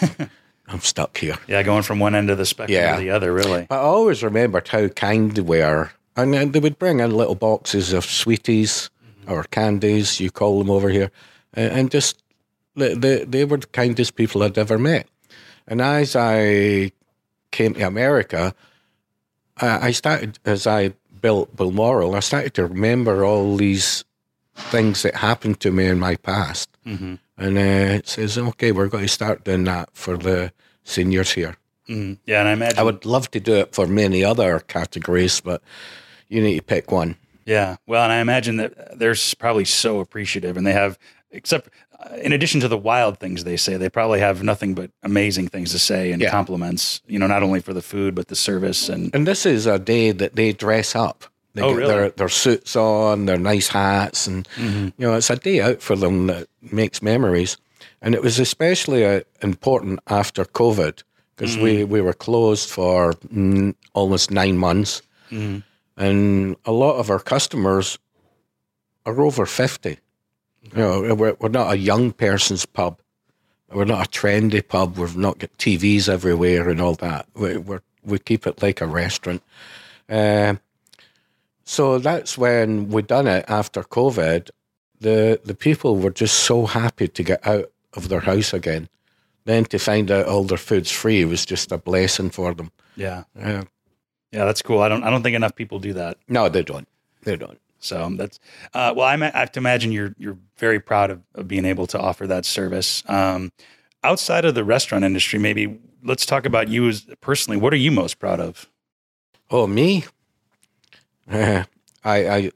I'm 0.68 0.80
stuck 0.80 1.18
here. 1.18 1.36
Yeah, 1.46 1.62
going 1.62 1.82
from 1.82 2.00
one 2.00 2.14
end 2.14 2.30
of 2.30 2.38
the 2.38 2.46
spectrum 2.46 2.74
Yeah. 2.74 2.96
to 2.96 3.02
the 3.02 3.10
other, 3.10 3.32
really. 3.32 3.66
But 3.68 3.80
I 3.80 3.82
always 3.82 4.22
remembered 4.22 4.68
how 4.68 4.88
kind 4.88 5.32
they 5.32 5.42
were. 5.42 5.90
And 6.16 6.32
then 6.32 6.52
they 6.52 6.60
would 6.60 6.78
bring 6.78 7.00
in 7.00 7.10
little 7.10 7.34
boxes 7.34 7.92
of 7.92 8.04
sweeties 8.04 8.90
mm-hmm. 9.22 9.32
or 9.32 9.44
candies, 9.44 10.20
you 10.20 10.30
call 10.30 10.58
them 10.58 10.70
over 10.70 10.88
here, 10.88 11.10
and, 11.52 11.90
just 11.90 12.22
they, 12.76 13.24
they 13.24 13.44
were 13.44 13.58
the 13.58 13.66
kindest 13.68 14.14
people 14.16 14.42
I'd 14.42 14.58
ever 14.58 14.78
met. 14.78 15.06
And 15.66 15.80
as 15.80 16.14
I 16.16 16.92
came 17.50 17.74
to 17.74 17.86
America, 17.86 18.54
I, 19.58 19.88
I 19.88 19.90
started, 19.92 20.38
as 20.44 20.66
I 20.66 20.94
built 21.20 21.54
Balmoral, 21.56 22.14
I 22.14 22.20
started 22.20 22.54
to 22.54 22.66
remember 22.66 23.24
all 23.24 23.56
these 23.56 24.04
things 24.54 25.02
that 25.02 25.16
happened 25.16 25.60
to 25.60 25.70
me 25.70 25.86
in 25.86 25.98
my 25.98 26.16
past. 26.16 26.68
Mm-hmm. 26.86 27.14
And 27.36 27.58
uh, 27.58 27.96
it 27.98 28.08
says, 28.08 28.38
okay, 28.38 28.72
we're 28.72 28.88
going 28.88 29.04
to 29.04 29.08
start 29.08 29.44
doing 29.44 29.64
that 29.64 29.90
for 29.94 30.16
the 30.16 30.52
seniors 30.84 31.32
here. 31.32 31.56
Mhm. 31.88 32.18
Yeah, 32.24 32.40
and 32.40 32.48
I 32.48 32.52
imagine 32.52 32.78
I 32.78 32.82
would 32.82 33.04
love 33.04 33.30
to 33.32 33.40
do 33.40 33.54
it 33.56 33.74
for 33.74 33.86
many 33.86 34.24
other 34.24 34.60
categories, 34.60 35.40
but 35.40 35.62
you 36.28 36.40
need 36.40 36.56
to 36.56 36.62
pick 36.62 36.90
one. 36.90 37.16
Yeah. 37.44 37.76
Well, 37.86 38.02
and 38.04 38.12
I 38.12 38.20
imagine 38.20 38.56
that 38.56 38.98
they're 38.98 39.14
probably 39.38 39.66
so 39.66 40.00
appreciative 40.00 40.56
and 40.56 40.66
they 40.66 40.72
have, 40.72 40.98
except 41.34 41.68
uh, 42.00 42.16
in 42.16 42.32
addition 42.32 42.60
to 42.60 42.68
the 42.68 42.78
wild 42.78 43.18
things 43.18 43.44
they 43.44 43.56
say, 43.56 43.76
they 43.76 43.90
probably 43.90 44.20
have 44.20 44.42
nothing 44.42 44.74
but 44.74 44.90
amazing 45.02 45.48
things 45.48 45.72
to 45.72 45.78
say 45.78 46.12
and 46.12 46.22
Yeah. 46.22 46.30
compliments, 46.30 47.02
you 47.06 47.18
know, 47.18 47.26
not 47.26 47.42
only 47.42 47.60
for 47.60 47.74
the 47.74 47.82
food, 47.82 48.14
but 48.14 48.28
the 48.28 48.36
service. 48.36 48.88
And 48.88 49.14
And 49.14 49.26
this 49.26 49.44
is 49.46 49.66
a 49.66 49.78
day 49.78 50.12
that 50.12 50.34
they 50.36 50.52
dress 50.52 50.94
up. 50.94 51.24
They 51.54 51.62
Oh, 51.62 51.68
get 51.70 51.76
really? 51.78 51.94
their, 51.94 52.10
their 52.10 52.28
suits 52.28 52.74
on, 52.76 53.26
their 53.26 53.38
nice 53.38 53.68
hats, 53.68 54.26
and 54.26 54.48
Mm-hmm. 54.56 54.88
you 54.98 55.06
know 55.06 55.14
it's 55.16 55.30
a 55.30 55.36
day 55.36 55.60
out 55.60 55.80
for 55.82 55.96
them 55.96 56.26
that 56.26 56.46
makes 56.72 57.00
memories. 57.02 57.56
And 58.02 58.14
it 58.14 58.22
was 58.22 58.38
especially 58.40 59.04
uh, 59.04 59.20
important 59.42 60.00
after 60.06 60.44
COVID 60.44 61.02
because 61.36 61.56
we, 61.58 61.72
Mm-hmm. 61.76 61.92
we 61.92 62.00
were 62.00 62.12
closed 62.26 62.68
for 62.68 63.12
mm, 63.32 63.74
almost 63.92 64.30
nine 64.30 64.56
months, 64.58 65.02
Mm-hmm. 65.30 65.58
and 65.96 66.56
a 66.64 66.72
lot 66.72 66.96
of 66.98 67.08
our 67.10 67.20
customers 67.20 67.98
are 69.06 69.20
over 69.20 69.46
fifty. 69.46 69.98
You 70.72 70.78
know, 70.78 71.14
we're, 71.14 71.36
we're 71.40 71.48
not 71.48 71.72
a 71.72 71.78
young 71.78 72.12
person's 72.12 72.66
pub. 72.66 72.98
We're 73.70 73.84
not 73.84 74.06
a 74.06 74.10
trendy 74.10 74.66
pub. 74.66 74.96
We've 74.98 75.16
not 75.16 75.38
got 75.38 75.52
TVs 75.58 76.08
everywhere 76.08 76.68
and 76.68 76.80
all 76.80 76.94
that. 76.96 77.26
We 77.34 77.56
we're, 77.56 77.82
we 78.04 78.18
keep 78.18 78.46
it 78.46 78.62
like 78.62 78.80
a 78.80 78.86
restaurant. 78.86 79.42
Uh, 80.08 80.54
so 81.64 81.98
that's 81.98 82.36
when 82.38 82.88
we 82.88 83.02
done 83.02 83.26
it 83.26 83.44
after 83.48 83.82
COVID. 83.82 84.50
The 85.00 85.40
the 85.44 85.54
people 85.54 85.96
were 85.96 86.10
just 86.10 86.40
so 86.40 86.66
happy 86.66 87.08
to 87.08 87.22
get 87.22 87.46
out 87.46 87.70
of 87.94 88.08
their 88.08 88.20
house 88.20 88.52
again. 88.52 88.88
Then 89.44 89.64
to 89.66 89.78
find 89.78 90.10
out 90.10 90.26
all 90.26 90.44
their 90.44 90.56
food's 90.58 90.90
free 90.90 91.24
was 91.24 91.44
just 91.44 91.72
a 91.72 91.78
blessing 91.78 92.30
for 92.30 92.54
them. 92.54 92.70
yeah, 92.96 93.24
Uh, 93.38 93.64
yeah, 94.32 94.44
that's 94.46 94.62
cool. 94.62 94.80
I 94.80 94.88
don't, 94.88 95.02
I 95.04 95.10
don't 95.10 95.22
think 95.22 95.36
enough 95.36 95.54
people 95.54 95.78
do 95.78 95.92
that. 95.92 96.16
no, 96.28 96.48
they 96.48 96.62
don't. 96.62 96.88
They 97.22 97.36
don't. 97.36 97.60
So 97.84 98.10
that's 98.16 98.40
uh, 98.72 98.94
well. 98.96 99.06
I, 99.06 99.16
ma- 99.16 99.30
I 99.34 99.40
have 99.40 99.52
to 99.52 99.60
imagine 99.60 99.92
you're 99.92 100.14
you're 100.18 100.38
very 100.56 100.80
proud 100.80 101.10
of, 101.10 101.20
of 101.34 101.46
being 101.46 101.64
able 101.64 101.86
to 101.88 102.00
offer 102.00 102.26
that 102.26 102.44
service. 102.44 103.02
Um, 103.08 103.52
outside 104.02 104.44
of 104.44 104.54
the 104.54 104.64
restaurant 104.64 105.04
industry, 105.04 105.38
maybe 105.38 105.80
let's 106.02 106.26
talk 106.26 106.46
about 106.46 106.68
you 106.68 106.88
as 106.88 107.06
personally. 107.20 107.58
What 107.58 107.72
are 107.72 107.76
you 107.76 107.90
most 107.90 108.18
proud 108.18 108.40
of? 108.40 108.68
Oh, 109.50 109.66
me? 109.66 110.04
Uh, 111.30 111.64
I, 112.04 112.28
I, 112.28 112.50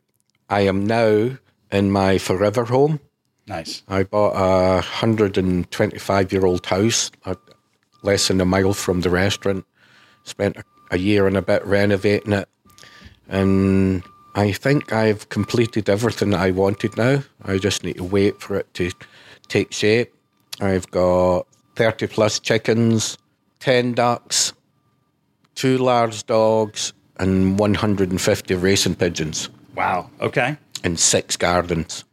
I 0.50 0.60
am 0.62 0.86
now 0.86 1.38
in 1.72 1.90
my 1.90 2.18
forever 2.18 2.64
home. 2.64 3.00
Nice. 3.46 3.82
I 3.88 4.02
bought 4.02 4.34
a 4.36 4.74
125 4.74 6.32
year 6.32 6.44
old 6.44 6.66
house 6.66 7.10
uh, 7.24 7.34
less 8.02 8.28
than 8.28 8.40
a 8.40 8.44
mile 8.44 8.74
from 8.74 9.00
the 9.00 9.10
restaurant. 9.10 9.64
Spent 10.24 10.58
a, 10.58 10.64
a 10.90 10.98
year 10.98 11.26
and 11.26 11.36
a 11.36 11.42
bit 11.42 11.64
renovating 11.64 12.32
it. 12.32 12.48
And 13.26 14.02
I 14.34 14.52
think 14.52 14.92
I've 14.92 15.28
completed 15.30 15.88
everything 15.88 16.30
that 16.30 16.40
I 16.40 16.50
wanted 16.50 16.96
now. 16.96 17.22
I 17.44 17.58
just 17.58 17.82
need 17.82 17.96
to 17.96 18.04
wait 18.04 18.40
for 18.40 18.56
it 18.56 18.72
to 18.74 18.90
take 19.48 19.72
shape. 19.72 20.12
I've 20.60 20.90
got 20.90 21.46
30 21.76 22.06
plus 22.08 22.38
chickens, 22.38 23.18
10 23.60 23.94
ducks, 23.94 24.52
two 25.54 25.78
large 25.78 26.24
dogs, 26.26 26.92
and 27.16 27.58
150 27.58 28.54
racing 28.54 28.94
pigeons, 28.94 29.48
Wow. 29.74 30.10
Okay. 30.20 30.56
and 30.84 30.98
six 30.98 31.36
gardens. 31.36 32.04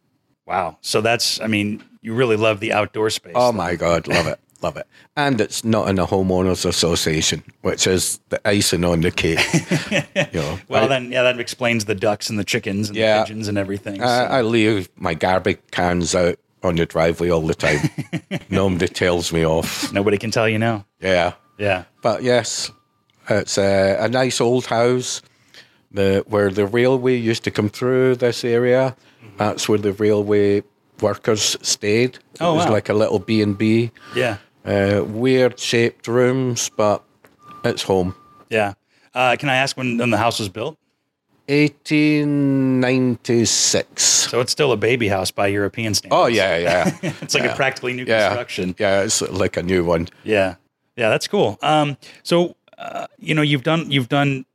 Wow. 0.48 0.78
So 0.82 1.02
that's, 1.02 1.40
I 1.42 1.48
mean, 1.48 1.84
you 2.02 2.14
really 2.16 2.38
love 2.38 2.60
the 2.60 2.74
outdoor 2.74 3.10
space. 3.12 3.34
Oh 3.36 3.52
my 3.52 3.76
God, 3.76 4.08
love 4.08 4.26
it, 4.28 4.40
love 4.62 4.78
it. 4.78 4.88
And 5.16 5.40
it's 5.42 5.64
not 5.64 5.90
in 5.90 6.00
a 6.00 6.06
homeowners 6.08 6.66
association, 6.66 7.44
which 7.62 7.88
is 7.88 8.20
the 8.30 8.46
icing 8.48 8.84
on 8.86 9.02
the 9.02 9.12
cake. 9.12 9.40
you 10.34 10.40
know, 10.40 10.60
well, 10.68 10.86
I, 10.86 10.88
then, 10.88 11.12
yeah, 11.12 11.24
that 11.24 11.40
explains 11.40 11.86
the 11.86 11.96
ducks 11.96 12.30
and 12.30 12.40
the 12.40 12.44
chickens 12.44 12.90
and 12.90 12.98
Yeah. 12.98 13.20
the 13.20 13.24
pigeons 13.26 13.48
and 13.48 13.58
everything. 13.58 14.02
I, 14.02 14.06
so- 14.06 14.26
I 14.34 14.42
leave 14.42 14.90
my 14.96 15.14
garbage 15.14 15.60
cans 15.72 16.16
out 16.16 16.38
on 16.64 16.76
the 16.76 16.86
driveway 16.86 17.30
all 17.30 17.42
the 17.42 17.54
time. 17.56 17.90
Nobody 18.50 18.88
tells 18.88 19.32
me 19.32 19.46
off. 19.46 19.92
Nobody 19.94 20.18
can 20.18 20.32
tell 20.32 20.50
you 20.50 20.58
now. 20.58 20.86
Yeah, 21.00 21.34
Yeah. 21.60 21.84
but 22.02 22.24
yes, 22.24 22.72
it's 23.30 23.58
a, 23.58 23.98
a 24.00 24.10
nice 24.10 24.42
old 24.42 24.66
house. 24.66 25.22
The 25.92 26.24
where 26.28 26.50
the 26.50 26.66
railway 26.66 27.16
used 27.16 27.44
to 27.46 27.52
come 27.52 27.70
through 27.70 28.16
this 28.18 28.44
area. 28.44 28.96
Mm-hmm. 29.24 29.38
That's 29.38 29.70
where 29.70 29.78
the 29.78 29.94
railway 29.94 30.64
workers 31.02 31.56
stayed. 31.62 32.16
It 32.16 32.42
Oh, 32.42 32.56
was 32.56 32.66
wow. 32.66 32.72
like 32.72 32.90
a 32.90 32.94
little 32.94 33.20
B 33.20 33.42
and 33.42 33.58
B. 33.58 33.92
Yeah. 34.16 34.38
Uh, 34.66 35.04
weird 35.06 35.60
shaped 35.60 36.08
rooms, 36.08 36.70
but 36.76 37.04
it's 37.64 37.84
home. 37.84 38.16
Yeah. 38.50 38.74
Uh, 39.14 39.36
can 39.38 39.50
I 39.50 39.56
ask 39.56 39.78
when, 39.78 39.98
when 39.98 40.10
the 40.10 40.18
house 40.18 40.40
was 40.40 40.50
built? 40.50 40.78
1896. 41.48 44.04
So 44.04 44.42
it's 44.42 44.52
still 44.52 44.72
a 44.72 44.78
baby 44.78 45.08
house 45.08 45.30
by 45.32 45.48
European 45.48 45.94
standards. 45.94 46.20
Oh 46.20 46.26
yeah, 46.26 46.58
yeah, 46.58 46.98
It's 47.22 47.36
like 47.36 47.46
a 47.46 47.56
practically 47.56 47.94
new 47.94 48.06
yeah, 48.06 48.30
construction. 48.30 48.76
yeah. 48.80 49.04
It's 49.04 49.22
like 49.22 49.56
a 49.58 49.64
new 49.64 49.86
one. 49.86 50.08
Yeah, 50.24 50.56
yeah, 50.96 51.10
that's 51.10 51.28
cool. 51.28 51.60
Um, 51.62 51.98
so 52.24 52.56
uh, 52.78 53.06
you 53.20 53.36
know, 53.36 53.44
you've 53.44 53.64
done 53.64 53.92
you've 53.92 54.10
done 54.10 54.46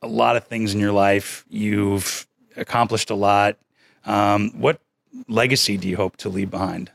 a 0.00 0.08
lot 0.08 0.36
of 0.36 0.46
things 0.46 0.72
in 0.74 0.80
your 0.80 0.92
life. 0.92 1.44
You've 1.50 2.26
accomplished 2.56 3.10
a 3.10 3.14
lot. 3.14 3.58
Um, 4.06 4.50
what 4.58 4.80
legacy 5.28 5.76
do 5.76 5.86
you 5.88 5.96
hope 5.96 6.16
to 6.18 6.28
leave 6.30 6.50
behind? 6.50 6.90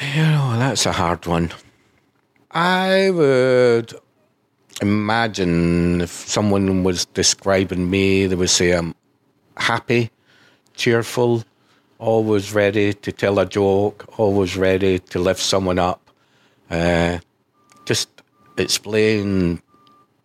You 0.00 0.22
know, 0.22 0.56
that's 0.58 0.86
a 0.86 0.92
hard 0.92 1.26
one. 1.26 1.52
I 2.50 3.10
would 3.10 3.94
imagine 4.80 6.00
if 6.00 6.10
someone 6.10 6.82
was 6.82 7.06
describing 7.06 7.90
me, 7.90 8.26
they 8.26 8.34
would 8.34 8.50
say 8.50 8.72
I'm 8.72 8.94
happy, 9.56 10.10
cheerful, 10.74 11.44
always 11.98 12.52
ready 12.52 12.92
to 12.94 13.12
tell 13.12 13.38
a 13.38 13.46
joke, 13.46 14.18
always 14.18 14.56
ready 14.56 14.98
to 14.98 15.18
lift 15.18 15.40
someone 15.40 15.78
up. 15.78 16.10
Uh, 16.70 17.18
just 17.84 18.08
explain 18.56 19.60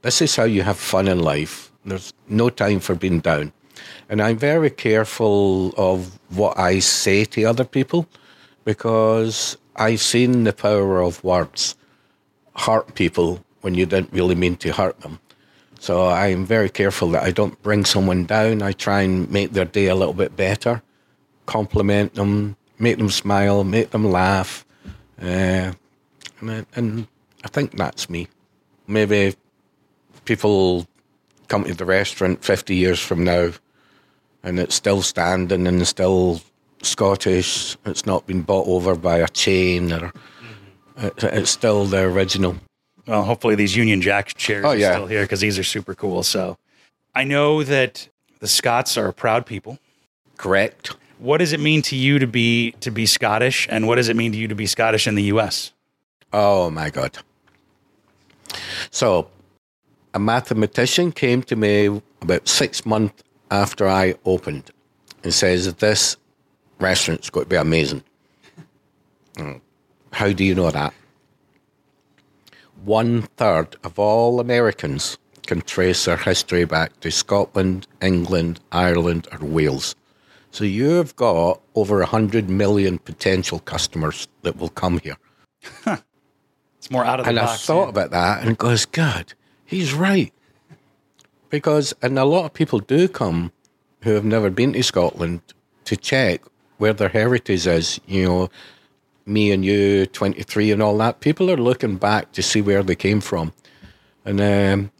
this 0.02 0.22
is 0.22 0.36
how 0.36 0.44
you 0.44 0.64
have 0.64 0.78
fun 0.78 1.08
in 1.08 1.20
life. 1.20 1.72
There's 1.86 2.14
no 2.28 2.50
time 2.50 2.80
for 2.80 2.96
being 2.96 3.20
down. 3.20 3.52
And 4.10 4.22
I'm 4.22 4.38
very 4.38 4.70
careful 4.70 5.74
of 5.78 6.20
what 6.30 6.58
I 6.58 6.80
say 6.80 7.26
to 7.26 7.44
other 7.44 7.66
people 7.66 8.08
because 8.68 9.56
I've 9.78 10.02
seen 10.02 10.44
the 10.44 10.52
power 10.52 11.00
of 11.02 11.24
words 11.24 11.78
hurt 12.58 12.96
people 12.96 13.42
when 13.62 13.76
you 13.76 13.86
didn't 13.86 14.12
really 14.12 14.36
mean 14.36 14.58
to 14.58 14.74
hurt 14.74 15.00
them. 15.00 15.22
So 15.80 16.08
I'm 16.10 16.46
very 16.46 16.70
careful 16.70 17.10
that 17.12 17.24
I 17.24 17.32
don't 17.32 17.62
bring 17.64 17.86
someone 17.86 18.26
down. 18.26 18.62
I 18.62 18.74
try 18.74 19.04
and 19.04 19.32
make 19.32 19.54
their 19.54 19.64
day 19.64 19.86
a 19.88 19.96
little 19.96 20.14
bit 20.14 20.36
better, 20.36 20.82
compliment 21.46 22.16
them, 22.16 22.58
make 22.78 22.98
them 22.98 23.10
smile, 23.10 23.64
make 23.64 23.92
them 23.92 24.04
laugh. 24.12 24.66
Uh, 25.22 25.72
and, 26.42 26.52
I- 26.52 26.66
and 26.76 27.08
I 27.46 27.48
think 27.48 27.72
that's 27.72 28.10
me. 28.10 28.28
Maybe 28.86 29.36
people 30.26 30.88
come 31.48 31.64
to 31.64 31.74
the 31.74 31.86
restaurant 31.86 32.44
50 32.44 32.76
years 32.76 33.00
from 33.00 33.24
now 33.24 33.52
and 34.44 34.60
it's 34.60 34.76
still 34.76 35.02
standing 35.02 35.68
and 35.68 35.88
still 35.88 36.42
Scottish. 36.82 37.78
It's 37.86 38.06
not 38.06 38.26
been 38.28 38.42
bought 38.42 38.68
over 38.68 38.96
by 38.96 39.18
a 39.20 39.28
chain 39.28 39.92
or 39.92 40.12
it- 40.98 41.24
it's 41.24 41.52
still 41.52 41.86
the 41.86 42.00
original. 42.02 42.58
Well, 43.06 43.24
hopefully 43.24 43.56
these 43.56 43.76
Union 43.76 44.02
Jack 44.02 44.36
chairs 44.36 44.66
Oh, 44.66 44.72
are 44.72 44.78
still 44.80 45.08
here 45.08 45.22
because 45.24 45.40
these 45.40 45.58
are 45.58 45.64
super 45.64 45.96
cool. 45.96 46.24
So 46.24 46.58
I 47.16 47.24
know 47.24 47.64
that 47.64 48.10
the 48.40 48.48
Scots 48.48 48.98
are 48.98 49.08
a 49.08 49.14
proud 49.14 49.46
people. 49.46 49.80
Correct. 50.38 50.92
What 51.20 51.38
does 51.40 51.52
it 51.54 51.60
mean 51.60 51.82
to 51.84 51.96
you 51.96 52.20
to 52.20 52.28
be 52.28 52.72
to 52.82 52.92
be 52.92 53.06
Scottish, 53.08 53.66
and 53.72 53.88
what 53.88 53.96
does 53.96 54.08
it 54.10 54.16
mean 54.16 54.32
to 54.34 54.38
you 54.38 54.48
to 54.48 54.56
be 54.56 54.68
Scottish 54.68 55.08
in 55.08 55.16
the 55.16 55.24
U.S.? 55.24 55.72
Oh 56.32 56.70
my 56.70 56.90
God. 56.92 57.18
So, 58.92 59.30
a 60.14 60.20
mathematician 60.20 61.12
came 61.12 61.42
to 61.44 61.56
me 61.56 62.02
about 62.22 62.48
six 62.48 62.86
months 62.86 63.24
after 63.50 63.88
I 63.88 64.16
opened 64.26 64.72
and 65.24 65.34
says 65.34 65.66
that 65.66 65.80
this 65.80 66.18
restaurant's 66.80 67.30
going 67.30 67.46
to 67.46 67.50
be 67.50 67.56
amazing. 67.56 68.04
Mm. 69.36 69.62
How 70.12 70.32
do 70.32 70.44
you 70.44 70.56
know 70.56 70.72
that? 70.72 70.94
One 72.84 73.24
third 73.38 73.76
of 73.84 74.00
all 74.00 74.40
Americans 74.40 75.18
can 75.46 75.62
trace 75.62 76.06
their 76.06 76.18
history 76.18 76.66
back 76.66 77.00
to 77.00 77.12
Scotland, 77.12 77.88
England, 78.02 78.60
Ireland, 78.72 79.28
or 79.32 79.46
Wales. 79.46 79.96
So 80.52 80.64
you've 80.64 81.16
got 81.16 81.62
over 81.76 82.00
100 82.00 82.50
million 82.50 82.98
potential 83.00 83.60
customers 83.60 84.28
that 84.44 84.58
will 84.58 84.70
come 84.70 85.00
here. 85.00 85.18
It's 86.80 86.92
more 86.92 87.04
out 87.04 87.20
of 87.20 87.26
the 87.26 87.30
And 87.30 87.40
I 87.40 87.56
thought 87.56 87.86
yeah. 87.86 87.90
about 87.90 88.12
that 88.12 88.46
and 88.46 88.58
goes, 88.58 88.86
God, 88.86 89.34
he's 89.66 89.94
right. 89.94 90.34
Because, 91.50 91.94
and 92.02 92.18
a 92.20 92.26
lot 92.26 92.46
of 92.46 92.54
people 92.54 92.80
do 92.80 93.08
come 93.08 93.52
who 94.02 94.12
have 94.12 94.26
never 94.26 94.50
been 94.50 94.74
to 94.74 94.84
Scotland 94.84 95.42
to 95.86 95.98
check 95.98 96.42
where 96.78 96.94
their 96.94 97.10
heritage 97.10 97.68
is. 97.68 98.00
You 98.08 98.26
know, 98.26 98.50
me 99.26 99.52
and 99.52 99.64
you, 99.64 100.06
23 100.08 100.72
and 100.72 100.82
all 100.82 100.98
that. 100.98 101.20
People 101.20 101.52
are 101.52 101.58
looking 101.58 101.98
back 101.98 102.32
to 102.34 102.42
see 102.42 102.62
where 102.62 102.84
they 102.84 102.96
came 102.96 103.22
from. 103.22 103.54
And 104.26 104.42
um, 104.42 104.92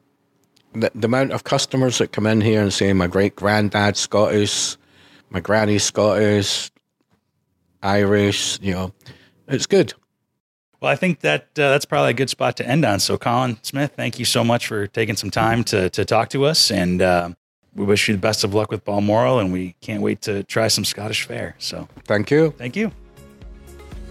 the, 0.74 0.92
the 0.94 1.06
amount 1.06 1.32
of 1.32 1.44
customers 1.44 1.98
that 1.98 2.12
come 2.12 2.28
in 2.28 2.42
here 2.42 2.62
and 2.62 2.74
say, 2.74 2.92
my 2.94 3.08
great 3.08 3.36
granddad's 3.36 4.00
Scottish, 4.00 4.78
my 5.30 5.40
granny's 5.40 5.84
Scottish, 5.84 6.72
Irish, 7.82 8.60
you 8.62 8.74
know, 8.74 8.94
it's 9.48 9.66
good. 9.66 9.94
Well, 10.80 10.92
I 10.92 10.96
think 10.96 11.22
that 11.22 11.44
uh, 11.58 11.72
that's 11.72 11.86
probably 11.86 12.12
a 12.12 12.14
good 12.14 12.30
spot 12.30 12.58
to 12.58 12.68
end 12.68 12.86
on. 12.86 13.00
So, 13.00 13.18
Colin 13.18 13.58
Smith, 13.64 13.94
thank 13.96 14.20
you 14.20 14.26
so 14.26 14.44
much 14.44 14.68
for 14.68 14.86
taking 14.86 15.16
some 15.16 15.32
time 15.32 15.64
to 15.66 15.90
to 15.90 16.06
talk 16.06 16.30
to 16.30 16.46
us, 16.46 16.70
and 16.70 17.02
uh, 17.02 17.32
we 17.78 17.86
wish 17.86 18.10
you 18.10 18.16
the 18.16 18.20
best 18.20 18.44
of 18.44 18.54
luck 18.54 18.70
with 18.72 18.84
Balmoral, 18.84 19.40
and 19.40 19.54
we 19.54 19.76
can't 19.82 20.02
wait 20.02 20.22
to 20.24 20.44
try 20.44 20.68
some 20.68 20.84
Scottish 20.84 21.26
fare. 21.26 21.56
So, 21.60 21.88
Thank 22.06 22.32
you. 22.32 22.52
thank 22.58 22.76
you. 22.76 22.92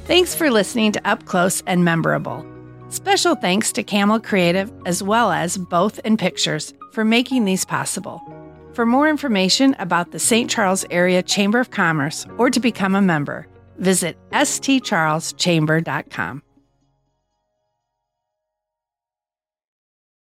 Thanks 0.07 0.35
for 0.35 0.51
listening 0.51 0.93
to 0.93 1.07
Up 1.09 1.25
Close 1.25 1.63
and 1.67 1.85
Memorable. 1.85 2.47
Special 2.89 3.35
thanks 3.35 3.73
to 3.73 3.83
Camel 3.83 4.21
Creative 4.21 4.71
as 4.87 5.03
well 5.03 5.33
as 5.33 5.59
Both 5.59 5.99
in 6.05 6.17
Pictures 6.17 6.73
for 6.93 7.05
making 7.05 7.45
these 7.45 7.65
possible. 7.65 8.23
For 8.73 8.87
more 8.87 9.09
information 9.09 9.75
about 9.81 10.13
the 10.13 10.21
St. 10.21 10.49
Charles 10.49 10.85
Area 10.91 11.21
Chamber 11.23 11.59
of 11.59 11.73
Commerce 11.73 12.25
or 12.39 12.49
to 12.51 12.61
become 12.61 12.95
a 12.95 13.03
member, 13.03 13.49
visit 13.79 14.17
stcharleschamber.com. 14.31 16.43